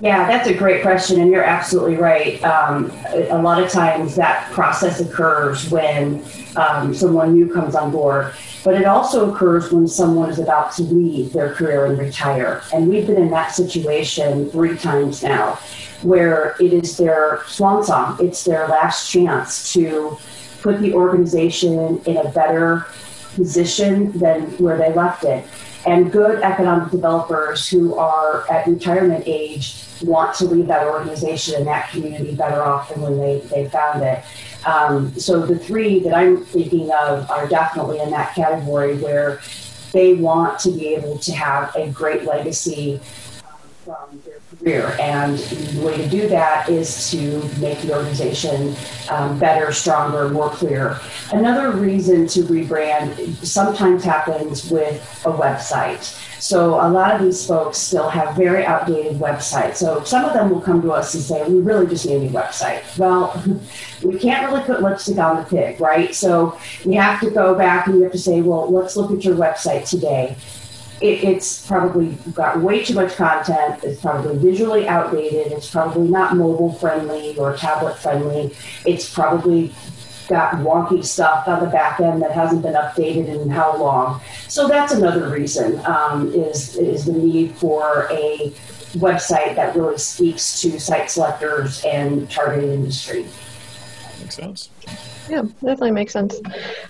Yeah, 0.00 0.26
that's 0.26 0.48
a 0.48 0.54
great 0.54 0.82
question, 0.82 1.20
and 1.20 1.30
you're 1.30 1.44
absolutely 1.44 1.94
right. 1.94 2.42
Um, 2.42 2.90
a 3.30 3.40
lot 3.40 3.62
of 3.62 3.70
times 3.70 4.16
that 4.16 4.50
process 4.50 5.00
occurs 5.00 5.70
when 5.70 6.24
um, 6.56 6.92
someone 6.92 7.34
new 7.34 7.52
comes 7.52 7.76
on 7.76 7.92
board, 7.92 8.34
but 8.64 8.74
it 8.74 8.84
also 8.84 9.32
occurs 9.32 9.72
when 9.72 9.86
someone 9.88 10.30
is 10.30 10.38
about 10.38 10.72
to 10.72 10.82
leave 10.82 11.32
their 11.32 11.54
career 11.54 11.86
and 11.86 11.98
retire. 11.98 12.62
And 12.72 12.88
we've 12.88 13.06
been 13.06 13.16
in 13.16 13.30
that 13.30 13.54
situation 13.54 14.50
three 14.50 14.76
times 14.76 15.22
now, 15.22 15.58
where 16.02 16.56
it 16.60 16.72
is 16.72 16.96
their 16.96 17.42
swan 17.46 17.82
song, 17.84 18.18
it's 18.20 18.44
their 18.44 18.68
last 18.68 19.10
chance 19.10 19.72
to 19.72 20.16
put 20.60 20.80
the 20.80 20.94
organization 20.94 22.00
in 22.06 22.16
a 22.18 22.30
better 22.30 22.86
position 23.34 24.16
than 24.18 24.42
where 24.58 24.78
they 24.78 24.92
left 24.92 25.24
it. 25.24 25.44
And 25.84 26.12
good 26.12 26.40
economic 26.42 26.92
developers 26.92 27.68
who 27.68 27.96
are 27.96 28.50
at 28.50 28.68
retirement 28.68 29.24
age 29.26 29.84
want 30.02 30.34
to 30.36 30.44
leave 30.44 30.68
that 30.68 30.86
organization 30.86 31.56
and 31.56 31.66
that 31.66 31.90
community 31.90 32.34
better 32.34 32.62
off 32.62 32.88
than 32.90 33.02
when 33.02 33.18
they, 33.18 33.40
they 33.50 33.68
found 33.68 34.02
it. 34.02 34.22
Um, 34.66 35.12
so 35.18 35.44
the 35.44 35.58
three 35.58 36.00
that 36.00 36.14
I'm 36.14 36.44
thinking 36.44 36.90
of 36.92 37.30
are 37.30 37.48
definitely 37.48 38.00
in 38.00 38.10
that 38.10 38.34
category 38.34 38.96
where 38.98 39.40
they 39.92 40.14
want 40.14 40.58
to 40.60 40.70
be 40.70 40.94
able 40.94 41.18
to 41.18 41.32
have 41.32 41.74
a 41.76 41.90
great 41.90 42.24
legacy 42.24 43.00
from 43.84 44.22
their 44.24 44.38
career. 44.58 44.96
And 45.00 45.38
the 45.38 45.82
way 45.84 45.96
to 45.96 46.08
do 46.08 46.28
that 46.28 46.68
is 46.68 47.10
to 47.10 47.42
make 47.58 47.80
the 47.80 47.94
organization 47.94 48.76
um, 49.10 49.38
better, 49.38 49.72
stronger, 49.72 50.28
more 50.28 50.50
clear. 50.50 50.98
Another 51.32 51.72
reason 51.72 52.26
to 52.28 52.42
rebrand 52.42 53.34
sometimes 53.44 54.04
happens 54.04 54.70
with 54.70 55.02
a 55.26 55.32
website. 55.32 56.16
So 56.42 56.74
a 56.74 56.90
lot 56.90 57.14
of 57.14 57.22
these 57.22 57.46
folks 57.46 57.78
still 57.78 58.08
have 58.08 58.34
very 58.34 58.66
outdated 58.66 59.20
websites. 59.20 59.76
So 59.76 60.02
some 60.02 60.24
of 60.24 60.32
them 60.32 60.50
will 60.50 60.60
come 60.60 60.82
to 60.82 60.90
us 60.90 61.14
and 61.14 61.22
say, 61.22 61.48
we 61.48 61.60
really 61.60 61.86
just 61.86 62.04
need 62.04 62.16
a 62.16 62.18
new 62.18 62.30
website. 62.30 62.82
Well, 62.98 63.40
we 64.02 64.18
can't 64.18 64.50
really 64.50 64.64
put 64.64 64.82
lipstick 64.82 65.18
on 65.18 65.36
the 65.36 65.44
pig, 65.44 65.80
right? 65.80 66.12
So 66.12 66.58
we 66.84 66.96
have 66.96 67.20
to 67.20 67.30
go 67.30 67.54
back 67.54 67.86
and 67.86 67.94
we 67.94 68.02
have 68.02 68.10
to 68.10 68.18
say, 68.18 68.42
well, 68.42 68.68
let's 68.68 68.96
look 68.96 69.12
at 69.12 69.24
your 69.24 69.36
website 69.36 69.88
today. 69.88 70.34
It, 71.00 71.22
it's 71.22 71.64
probably 71.64 72.16
got 72.34 72.60
way 72.60 72.84
too 72.84 72.94
much 72.94 73.14
content. 73.14 73.84
It's 73.84 74.00
probably 74.00 74.36
visually 74.38 74.88
outdated. 74.88 75.52
It's 75.52 75.70
probably 75.70 76.08
not 76.08 76.36
mobile 76.36 76.72
friendly 76.72 77.36
or 77.38 77.56
tablet 77.56 77.98
friendly. 77.98 78.52
It's 78.84 79.08
probably 79.14 79.72
got 80.32 80.54
wonky 80.54 81.04
stuff 81.04 81.46
on 81.46 81.60
the 81.60 81.70
back 81.70 82.00
end 82.00 82.22
that 82.22 82.32
hasn't 82.32 82.62
been 82.62 82.72
updated 82.72 83.28
in 83.28 83.50
how 83.50 83.76
long. 83.76 84.20
So 84.48 84.66
that's 84.66 84.92
another 84.92 85.28
reason 85.28 85.78
um, 85.84 86.32
is 86.32 86.76
is 86.76 87.04
the 87.04 87.12
need 87.12 87.52
for 87.52 88.08
a 88.10 88.50
website 88.94 89.54
that 89.56 89.76
really 89.76 89.98
speaks 89.98 90.60
to 90.62 90.80
site 90.80 91.10
selectors 91.10 91.84
and 91.84 92.30
targeted 92.30 92.70
industry. 92.70 93.26
Makes 94.20 94.36
sense. 94.36 94.70
Yeah, 95.28 95.42
definitely 95.42 95.92
makes 95.92 96.12
sense. 96.12 96.40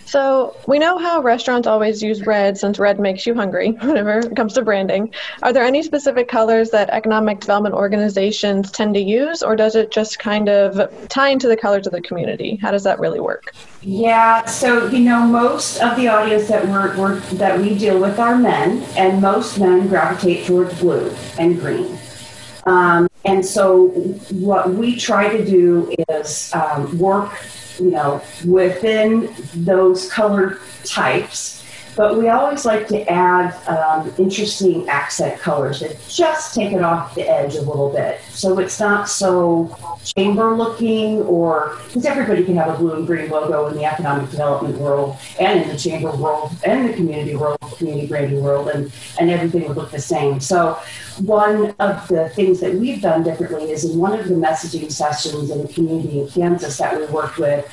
So 0.07 0.57
we 0.67 0.79
know 0.79 0.99
how 0.99 1.21
restaurants 1.21 1.69
always 1.69 2.03
use 2.03 2.27
red 2.27 2.57
since 2.57 2.79
red 2.79 2.99
makes 2.99 3.27
you 3.27 3.35
hungry 3.35 3.71
whenever 3.83 4.21
it 4.21 4.37
comes 4.37 4.55
to 4.55 4.63
branding. 4.63 5.13
Are 5.43 5.53
there 5.53 5.65
any 5.65 5.83
specific 5.83 6.29
colors 6.29 6.71
that 6.71 6.91
economic 6.91 7.41
development 7.41 7.75
organizations 7.75 8.71
tend 8.71 8.95
to 8.95 9.01
use, 9.01 9.43
or 9.43 9.57
does 9.57 9.77
it 9.77 9.91
just 9.91 10.19
kind 10.19 10.49
of 10.49 11.09
tie 11.09 11.29
into 11.29 11.49
the 11.49 11.57
colors 11.57 11.87
of 11.87 11.93
the 11.93 12.01
community? 12.01 12.57
How 12.57 12.71
does 12.71 12.85
that 12.85 12.99
really 12.99 13.21
work? 13.21 13.55
Yeah, 13.83 14.45
so 14.47 14.87
you 14.87 15.01
know, 15.01 15.27
most 15.27 15.81
of 15.81 15.97
the 15.97 16.09
audience 16.09 16.49
that 16.49 16.67
we're, 16.67 16.97
we're 16.97 17.21
that 17.35 17.59
we 17.59 17.77
deal 17.77 17.99
with 17.99 18.19
are 18.19 18.37
men, 18.37 18.83
and 18.97 19.21
most 19.21 19.59
men 19.59 19.89
gravitate 19.89 20.47
towards 20.47 20.79
blue 20.81 21.15
and 21.39 21.59
green. 21.59 21.99
Um, 22.67 23.09
and 23.25 23.45
so, 23.45 23.89
what 24.31 24.71
we 24.71 24.97
try 24.97 25.37
to 25.37 25.45
do 25.45 25.95
is 26.09 26.53
um, 26.55 26.97
work 26.99 27.33
you 27.79 27.91
know, 27.91 28.23
within 28.47 29.35
those 29.55 30.11
color 30.11 30.59
types. 30.85 31.62
But 31.95 32.17
we 32.17 32.29
always 32.29 32.65
like 32.65 32.89
to 32.89 33.07
add 33.11 33.55
um, 33.69 34.13
interesting 34.17 34.89
accent 34.89 35.41
colors 35.41 35.81
that 35.81 35.99
just 36.09 36.55
take 36.55 36.73
it 36.73 36.83
off 36.83 37.15
the 37.15 37.29
edge 37.29 37.55
a 37.55 37.61
little 37.61 37.91
bit. 37.91 38.21
So 38.31 38.59
it's 38.59 38.81
not 38.81 39.09
so 39.09 39.77
chamber 40.05 40.57
looking 40.57 41.23
or 41.23 41.77
because 41.87 42.07
everybody 42.07 42.45
can 42.45 42.57
have 42.57 42.75
a 42.75 42.79
blue 42.79 42.95
and 42.95 43.07
green 43.07 43.31
logo 43.31 43.67
in 43.69 43.77
the 43.77 43.85
economic 43.85 44.31
development 44.31 44.79
world 44.79 45.17
and 45.39 45.63
in 45.63 45.69
the 45.69 45.77
chamber 45.77 46.11
world 46.17 46.53
and 46.65 46.89
the 46.89 46.95
community 46.95 47.37
world, 47.37 47.59
community 47.77 48.07
branding 48.07 48.43
world, 48.43 48.69
and, 48.69 48.91
and 49.21 49.31
everything 49.31 49.69
would 49.69 49.77
look 49.77 49.91
the 49.91 50.01
same. 50.01 50.41
So 50.41 50.81
one 51.21 51.75
of 51.79 52.09
the 52.09 52.31
things 52.31 52.61
that 52.61 52.75
we've 52.75 53.03
done 53.03 53.23
differently 53.23 53.71
is 53.71 53.85
in 53.85 53.99
one 53.99 54.19
of 54.19 54.29
the 54.29 54.35
messaging 54.35 54.91
sessions 54.91 55.51
in 55.51 55.63
the 55.63 55.69
community 55.69 56.21
in 56.21 56.29
Kansas 56.29 56.79
that 56.79 56.99
we 56.99 57.05
worked 57.07 57.39
with, 57.39 57.69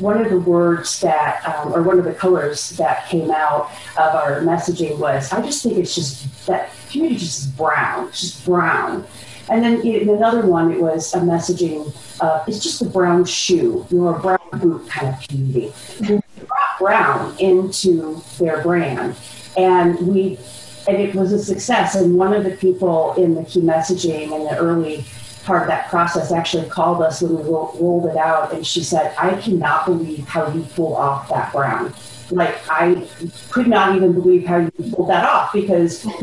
one 0.00 0.24
of 0.24 0.30
the 0.30 0.40
words 0.40 1.00
that, 1.00 1.46
um, 1.46 1.72
or 1.72 1.82
one 1.82 1.98
of 1.98 2.04
the 2.04 2.14
colors 2.14 2.70
that 2.70 3.06
came 3.08 3.30
out 3.30 3.70
of 3.98 4.14
our 4.14 4.40
messaging 4.40 4.98
was, 4.98 5.32
I 5.32 5.42
just 5.42 5.62
think 5.62 5.76
it's 5.76 5.94
just 5.94 6.46
that 6.46 6.70
community 6.90 7.20
just 7.20 7.56
brown, 7.56 8.10
just 8.12 8.44
brown. 8.44 9.06
And 9.48 9.64
then 9.64 9.80
in 9.86 10.08
another 10.08 10.46
one, 10.46 10.70
it 10.70 10.80
was 10.80 11.12
a 11.14 11.18
messaging, 11.18 11.94
uh, 12.20 12.44
it's 12.46 12.62
just 12.62 12.80
a 12.82 12.84
brown 12.84 13.24
shoe, 13.24 13.86
you 13.90 13.98
know, 13.98 14.08
a 14.14 14.18
brown 14.18 14.38
boot 14.52 14.88
kind 14.88 15.08
of 15.08 15.28
community. 15.28 15.72
We 16.00 16.20
brought 16.46 16.78
brown 16.78 17.36
into 17.38 18.22
their 18.38 18.62
brand. 18.62 19.16
And 19.56 19.98
we, 20.06 20.38
and 20.86 20.96
it 20.96 21.14
was 21.14 21.32
a 21.32 21.42
success. 21.42 21.96
And 21.96 22.16
one 22.16 22.32
of 22.32 22.44
the 22.44 22.52
people 22.52 23.14
in 23.14 23.34
the 23.34 23.44
key 23.44 23.60
messaging 23.60 24.32
in 24.32 24.44
the 24.44 24.56
early 24.56 25.04
part 25.44 25.62
of 25.62 25.68
that 25.68 25.88
process, 25.88 26.32
actually 26.32 26.68
called 26.68 27.02
us 27.02 27.22
when 27.22 27.36
we 27.36 27.42
ro- 27.42 27.74
rolled 27.80 28.06
it 28.06 28.16
out, 28.16 28.52
and 28.52 28.66
she 28.66 28.82
said, 28.82 29.14
"I 29.18 29.34
cannot 29.40 29.86
believe 29.86 30.26
how 30.26 30.50
you 30.52 30.62
pull 30.74 30.96
off 30.96 31.28
that 31.28 31.52
brown. 31.52 31.94
Like 32.30 32.56
I 32.70 33.08
could 33.50 33.66
not 33.66 33.96
even 33.96 34.12
believe 34.12 34.46
how 34.46 34.58
you 34.58 34.70
pulled 34.92 35.10
that 35.10 35.24
off 35.24 35.52
because." 35.52 36.06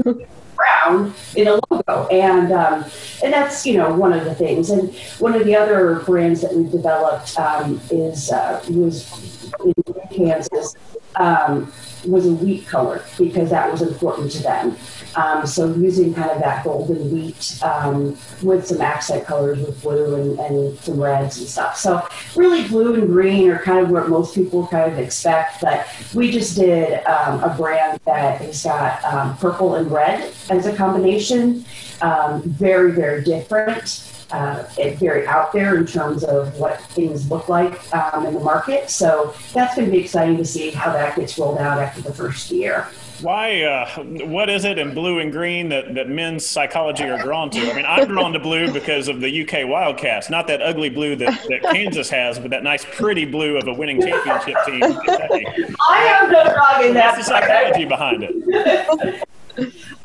brown 0.58 1.14
in 1.36 1.48
a 1.48 1.60
logo, 1.70 2.08
and 2.08 2.52
um, 2.52 2.84
and 3.24 3.32
that's 3.32 3.64
you 3.66 3.78
know 3.78 3.94
one 3.94 4.12
of 4.12 4.26
the 4.26 4.34
things. 4.36 4.72
And 4.72 4.94
one 5.20 5.36
of 5.36 5.46
the 5.46 5.56
other 5.56 6.00
brands 6.00 6.42
that 6.42 6.54
we've 6.54 6.72
developed 6.72 7.38
um, 7.38 7.80
is 7.92 8.32
uh, 8.32 8.64
was 8.70 9.54
in 9.64 9.74
Kansas 10.12 10.76
um, 11.16 11.72
was 12.06 12.26
a 12.26 12.34
wheat 12.34 12.66
color 12.68 13.04
because 13.18 13.50
that 13.50 13.72
was 13.72 13.82
important 13.82 14.32
to 14.32 14.44
them. 14.44 14.78
Um, 15.18 15.48
so 15.48 15.74
using 15.74 16.14
kind 16.14 16.30
of 16.30 16.40
that 16.42 16.64
golden 16.64 17.12
wheat 17.12 17.60
um, 17.64 18.16
with 18.44 18.68
some 18.68 18.82
accent 18.82 19.26
colors 19.26 19.58
with 19.58 19.82
blue 19.82 20.16
and, 20.16 20.40
and, 20.40 20.78
some 20.80 21.02
reds 21.02 21.40
and 21.40 21.48
stuff. 21.48 21.76
So 21.76 22.08
really 22.36 22.68
blue 22.68 22.94
and 22.94 23.08
green 23.08 23.50
are 23.50 23.58
kind 23.58 23.80
of 23.80 23.90
what 23.90 24.10
most 24.10 24.36
people 24.36 24.68
kind 24.68 24.92
of 24.92 25.00
expect, 25.00 25.62
but 25.62 25.88
we 26.14 26.30
just 26.30 26.56
did 26.56 27.04
um, 27.06 27.44
a 27.44 27.56
brand 27.58 28.00
that 28.06 28.42
has 28.42 28.64
got 28.64 29.04
um, 29.06 29.36
purple 29.38 29.76
and 29.76 29.92
red 29.92 30.32
as 30.52 30.68
a 30.68 30.76
combination. 30.76 31.66
Um, 32.02 32.44
very, 32.44 32.92
very 32.92 33.24
different. 33.24 34.14
Uh, 34.30 34.64
very 34.98 35.26
out 35.26 35.54
there 35.54 35.78
in 35.78 35.86
terms 35.86 36.22
of 36.26 36.54
what 36.60 36.82
things 36.82 37.32
look 37.32 37.48
like 37.48 37.96
um, 37.96 38.26
in 38.26 38.34
the 38.34 38.40
market. 38.42 38.90
So 38.90 39.34
that's 39.54 39.76
going 39.76 39.86
to 39.86 39.92
be 39.92 40.00
exciting 40.00 40.36
to 40.36 40.46
see 40.46 40.72
how 40.72 40.92
that 40.92 41.16
gets 41.16 41.40
rolled 41.40 41.60
out 41.60 41.80
after 41.80 42.02
the 42.02 42.14
first 42.14 42.52
year. 42.52 42.88
Why? 43.22 43.62
Uh, 43.64 44.04
what 44.04 44.50
is 44.50 44.66
it 44.66 44.78
in 44.78 44.94
blue 44.94 45.20
and 45.20 45.32
green 45.32 45.70
that, 45.70 45.96
that 45.96 46.10
men's 46.10 46.46
psychology 46.46 47.04
are 47.04 47.18
drawn 47.18 47.50
to? 47.52 47.72
I 47.72 47.76
mean, 47.76 47.86
I'm 47.86 48.08
drawn 48.08 48.34
to 48.34 48.40
blue 48.40 48.72
because 48.72 49.08
of 49.08 49.22
the 49.22 49.42
UK 49.42 49.68
Wildcats, 49.68 50.30
not 50.30 50.48
that 50.48 50.62
ugly 50.62 50.90
blue 50.90 51.16
that, 51.16 51.46
that 51.50 51.64
Kansas 51.74 52.10
has, 52.10 52.38
but 52.38 52.52
that 52.52 52.64
nice, 52.64 52.86
pretty 52.86 53.26
blue 53.26 53.58
of 53.58 53.68
a 53.68 53.74
winning 53.74 54.02
championship 54.02 54.58
team. 54.66 54.84
I 54.84 55.98
have 56.00 56.32
no 56.32 56.44
dog 56.44 56.86
in 56.86 56.94
that. 56.94 57.16
What's 57.16 57.28
the 57.28 57.34
psychology 57.34 57.86
behind 57.86 58.24
it? 58.24 59.28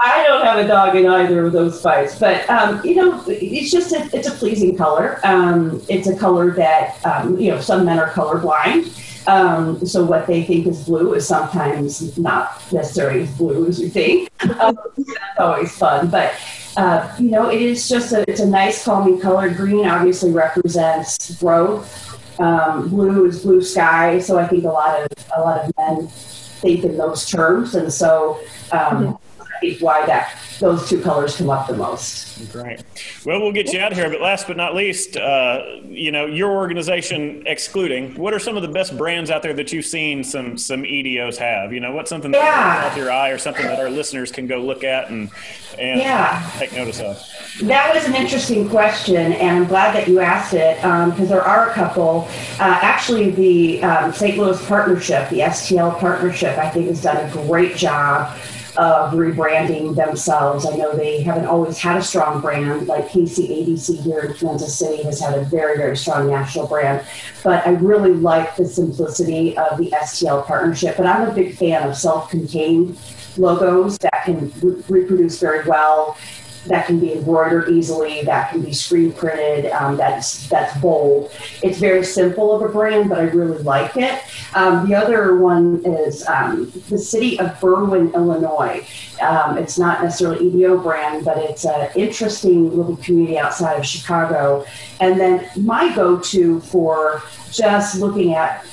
I 0.01 0.25
don't 0.27 0.45
have 0.45 0.59
a 0.59 0.67
dog 0.67 0.97
in 0.97 1.07
either 1.07 1.47
of 1.47 1.53
those 1.53 1.81
fights, 1.81 2.19
but 2.19 2.49
um, 2.49 2.81
you 2.85 2.95
know, 2.95 3.23
it's 3.29 3.71
just 3.71 3.93
a, 3.93 4.09
it's 4.17 4.27
a 4.27 4.33
pleasing 4.33 4.77
color. 4.77 5.21
Um, 5.25 5.83
it's 5.89 6.09
a 6.09 6.17
color 6.17 6.51
that 6.53 7.05
um, 7.05 7.39
you 7.39 7.51
know 7.51 7.61
some 7.61 7.85
men 7.85 7.99
are 7.99 8.11
colorblind. 8.11 8.99
Um, 9.27 9.85
so 9.87 10.05
what 10.05 10.27
they 10.27 10.43
think 10.43 10.67
is 10.67 10.85
blue 10.85 11.15
is 11.15 11.27
sometimes 11.27 12.19
not 12.19 12.61
necessarily 12.73 13.23
as 13.23 13.37
blue 13.37 13.67
as 13.67 13.81
you 13.81 13.89
think. 13.89 14.29
Um, 14.43 14.77
that's 14.97 15.39
always 15.39 15.77
fun, 15.77 16.11
but 16.11 16.35
uh, 16.77 17.15
you 17.19 17.31
know, 17.31 17.49
it 17.49 17.63
is 17.63 17.89
just 17.89 18.13
a 18.13 18.29
it's 18.29 18.41
a 18.41 18.47
nice 18.47 18.85
calming 18.85 19.21
color. 19.21 19.51
Green 19.51 19.87
obviously 19.87 20.33
represents 20.33 21.37
growth. 21.37 22.41
Um, 22.41 22.89
blue 22.89 23.27
is 23.27 23.43
blue 23.43 23.63
sky, 23.63 24.19
so 24.19 24.39
I 24.39 24.49
think 24.49 24.65
a 24.65 24.69
lot 24.69 25.01
of 25.01 25.09
a 25.37 25.41
lot 25.41 25.65
of 25.65 25.73
men 25.77 26.09
think 26.09 26.85
in 26.85 26.97
those 26.97 27.29
terms, 27.29 27.75
and 27.75 27.93
so 27.93 28.41
um, 28.73 29.19
mm-hmm 29.63 29.83
why 29.83 30.07
that 30.07 30.39
those 30.61 30.89
two 30.89 31.01
colors 31.01 31.37
come 31.37 31.51
up 31.51 31.67
the 31.67 31.75
most. 31.75 32.51
Great. 32.53 32.83
Well, 33.25 33.41
we'll 33.41 33.53
get 33.53 33.73
you 33.73 33.81
out 33.81 33.93
of 33.93 33.99
here, 33.99 34.09
but 34.09 34.21
last 34.21 34.47
but 34.47 34.57
not 34.57 34.75
least, 34.75 35.17
uh, 35.17 35.63
you 35.85 36.13
know, 36.13 36.27
your 36.27 36.53
organization 36.53 37.43
excluding, 37.47 38.15
what 38.15 38.33
are 38.33 38.39
some 38.39 38.57
of 38.57 38.63
the 38.63 38.69
best 38.69 38.97
brands 38.97 39.31
out 39.31 39.43
there 39.43 39.53
that 39.55 39.73
you've 39.73 39.85
seen 39.85 40.23
some 40.25 40.57
some 40.57 40.85
EDOs 40.85 41.37
have? 41.37 41.73
You 41.73 41.81
know, 41.81 41.93
what's 41.93 42.09
something 42.09 42.31
that 42.31 42.39
yeah. 42.39 42.89
that 42.89 42.97
your 42.97 43.11
eye 43.11 43.31
or 43.31 43.39
something 43.39 43.67
that 43.67 43.81
our 43.81 43.91
listeners 43.91 44.31
can 44.31 44.47
go 44.47 44.59
look 44.59 44.85
at 44.85 45.11
and 45.11 45.31
and 45.79 46.01
yeah. 46.01 46.49
take 46.59 46.73
notice 46.73 47.01
of? 47.01 47.21
That 47.63 47.95
was 47.95 48.07
an 48.07 48.15
interesting 48.15 48.69
question, 48.69 49.33
and 49.33 49.57
I'm 49.59 49.67
glad 49.67 49.95
that 49.95 50.09
you 50.09 50.21
asked 50.21 50.55
it 50.55 50.77
because 50.77 51.21
um, 51.21 51.27
there 51.27 51.43
are 51.43 51.71
a 51.71 51.75
couple. 51.75 52.29
Uh, 52.59 52.79
actually, 52.83 53.31
the 53.31 53.83
um, 53.83 54.13
St. 54.13 54.39
Louis 54.39 54.65
partnership, 54.67 55.29
the 55.29 55.41
STL 55.41 55.99
partnership, 55.99 56.57
I 56.57 56.71
think 56.71 56.87
has 56.87 57.03
done 57.03 57.17
a 57.17 57.33
great 57.47 57.77
job 57.77 58.39
of 58.77 59.13
rebranding 59.13 59.95
themselves. 59.95 60.67
I 60.67 60.77
know 60.77 60.97
they 60.97 61.23
haven't 61.23 61.47
always 61.47 61.79
had 61.79 61.97
a 61.97 62.03
strong 62.03 62.41
brand, 62.41 62.87
like 62.87 63.09
KCADC 63.09 64.03
here 64.03 64.21
in 64.21 64.35
Kansas 64.35 64.79
City 64.79 65.03
has 65.03 65.21
had 65.21 65.39
a 65.39 65.45
very, 65.45 65.77
very 65.77 65.97
strong 65.97 66.29
national 66.29 66.67
brand. 66.67 67.07
But 67.45 67.67
I 67.67 67.71
really 67.71 68.13
like 68.13 68.57
the 68.57 68.65
simplicity 68.65 69.57
of 69.57 69.79
the 69.79 69.91
STL 69.91 70.47
partnership. 70.47 70.97
But 70.97 71.07
I'm 71.07 71.29
a 71.29 71.35
big 71.35 71.57
fan 71.57 71.89
of 71.89 71.97
self 71.97 72.31
contained 72.31 72.99
logos 73.37 73.99
that 73.99 74.25
can 74.25 74.53
re- 74.61 74.83
reproduce 74.89 75.39
very 75.39 75.67
well 75.69 76.17
that 76.67 76.87
can 76.87 77.01
be 77.01 77.15
embroidered 77.15 77.69
easily, 77.69 78.23
that 78.23 78.51
can 78.51 78.63
be 78.63 78.73
screen 78.73 79.13
printed, 79.13 79.71
um, 79.73 79.97
that's 79.97 80.49
that's 80.49 80.79
bold. 80.81 81.31
It's 81.63 81.79
very 81.79 82.05
simple 82.05 82.55
of 82.55 82.63
a 82.63 82.73
brand, 82.73 83.09
but 83.09 83.19
I 83.19 83.23
really 83.25 83.63
like 83.63 83.97
it. 83.97 84.23
Um, 84.55 84.89
the 84.89 84.95
other 84.95 85.37
one 85.37 85.83
is 85.85 86.27
um, 86.29 86.73
the 86.89 86.99
city 86.99 87.39
of 87.41 87.49
Berwyn, 87.61 88.15
Illinois. 88.15 88.87
Um, 89.21 89.59
it's 89.59 89.79
not 89.79 90.03
necessarily 90.03 90.47
EDO 90.49 90.79
brand, 90.79 91.25
but 91.25 91.39
it's 91.39 91.65
an 91.65 91.91
interesting 91.95 92.77
little 92.77 92.97
community 92.97 93.39
outside 93.39 93.79
of 93.79 93.87
Chicago. 93.87 94.65
And 95.01 95.19
then 95.19 95.49
my 95.57 95.95
go-to 95.95 96.61
for 96.61 97.23
just 97.51 97.99
looking 97.99 98.35
at 98.35 98.65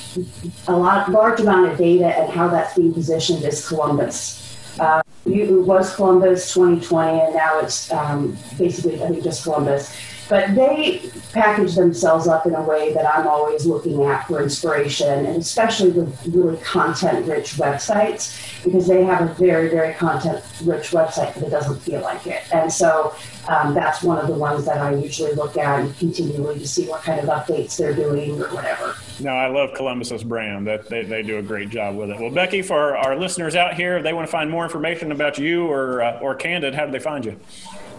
a 0.67 0.75
lot 0.75 1.09
large 1.09 1.39
amount 1.39 1.71
of 1.71 1.77
data 1.77 2.07
and 2.07 2.31
how 2.31 2.47
that's 2.47 2.75
being 2.75 2.93
positioned 2.93 3.43
is 3.43 3.67
Columbus. 3.67 4.57
Uh, 4.79 5.01
it 5.25 5.51
was 5.51 5.95
Columbus 5.95 6.53
2020, 6.53 7.19
and 7.19 7.35
now 7.35 7.59
it's 7.59 7.91
um, 7.91 8.37
basically, 8.57 9.03
I 9.03 9.09
think, 9.09 9.23
just 9.23 9.43
Columbus. 9.43 9.95
But 10.29 10.53
they 10.53 11.09
package 11.33 11.75
themselves 11.75 12.27
up 12.27 12.45
in 12.45 12.53
a 12.53 12.61
way 12.61 12.93
that 12.93 13.05
I'm 13.05 13.27
always 13.27 13.65
looking 13.65 14.03
at 14.03 14.27
for 14.27 14.41
inspiration, 14.41 15.25
and 15.25 15.37
especially 15.37 15.89
with 15.89 16.27
really 16.27 16.57
content 16.57 17.25
rich 17.25 17.53
websites, 17.53 18.63
because 18.63 18.87
they 18.87 19.03
have 19.03 19.29
a 19.29 19.33
very, 19.33 19.69
very 19.69 19.95
content 19.95 20.43
rich 20.63 20.91
website, 20.91 21.33
but 21.33 21.43
it 21.43 21.49
doesn't 21.49 21.79
feel 21.79 22.01
like 22.01 22.27
it. 22.27 22.43
And 22.53 22.71
so 22.71 23.15
um, 23.47 23.73
that's 23.73 24.03
one 24.03 24.19
of 24.19 24.27
the 24.27 24.33
ones 24.33 24.65
that 24.65 24.77
I 24.77 24.93
usually 24.93 25.33
look 25.33 25.57
at 25.57 25.79
and 25.79 25.97
continually 25.97 26.59
to 26.59 26.67
see 26.67 26.87
what 26.87 27.01
kind 27.01 27.19
of 27.19 27.25
updates 27.25 27.75
they're 27.75 27.95
doing 27.95 28.39
or 28.39 28.47
whatever. 28.49 28.95
No, 29.19 29.31
I 29.31 29.47
love 29.47 29.73
Columbus's 29.73 30.23
brand. 30.23 30.67
That 30.67 30.87
they, 30.89 31.03
they 31.03 31.23
do 31.23 31.39
a 31.39 31.41
great 31.41 31.69
job 31.69 31.95
with 31.95 32.11
it. 32.11 32.19
Well, 32.19 32.31
Becky, 32.31 32.61
for 32.61 32.95
our 32.95 33.15
listeners 33.17 33.55
out 33.55 33.73
here, 33.73 33.97
if 33.97 34.03
they 34.03 34.13
want 34.13 34.27
to 34.27 34.31
find 34.31 34.49
more 34.49 34.63
information 34.63 35.11
about 35.11 35.39
you 35.39 35.65
or 35.65 36.03
uh, 36.03 36.19
or 36.19 36.35
Candid, 36.35 36.75
how 36.75 36.85
do 36.85 36.91
they 36.91 36.99
find 36.99 37.25
you? 37.25 37.39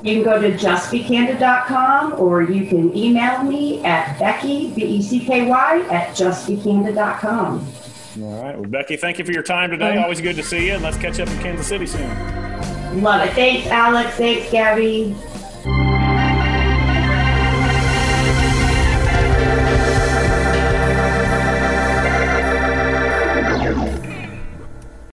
You 0.02 0.14
can 0.14 0.22
go 0.22 0.40
to 0.40 0.52
justbecandid.com 0.52 2.14
or 2.18 2.42
you 2.42 2.66
can 2.66 2.96
email 2.96 3.42
me 3.42 3.84
at 3.84 4.18
Becky, 4.18 4.70
B 4.70 4.82
E 4.82 5.02
C 5.02 5.20
K 5.20 5.46
Y, 5.46 5.80
at 5.90 6.16
justbecandid.com. 6.16 7.66
All 8.22 8.42
right. 8.42 8.58
Well, 8.58 8.68
Becky, 8.68 8.96
thank 8.96 9.18
you 9.18 9.24
for 9.24 9.32
your 9.32 9.42
time 9.42 9.70
today. 9.70 9.98
Always 9.98 10.20
good 10.20 10.36
to 10.36 10.42
see 10.42 10.66
you. 10.66 10.72
And 10.74 10.82
let's 10.82 10.96
catch 10.96 11.20
up 11.20 11.28
in 11.28 11.38
Kansas 11.38 11.66
City 11.66 11.86
soon. 11.86 12.08
Love 13.02 13.28
it. 13.28 13.34
Thanks, 13.34 13.66
Alex. 13.68 14.16
Thanks, 14.16 14.50
Gabby. 14.50 15.14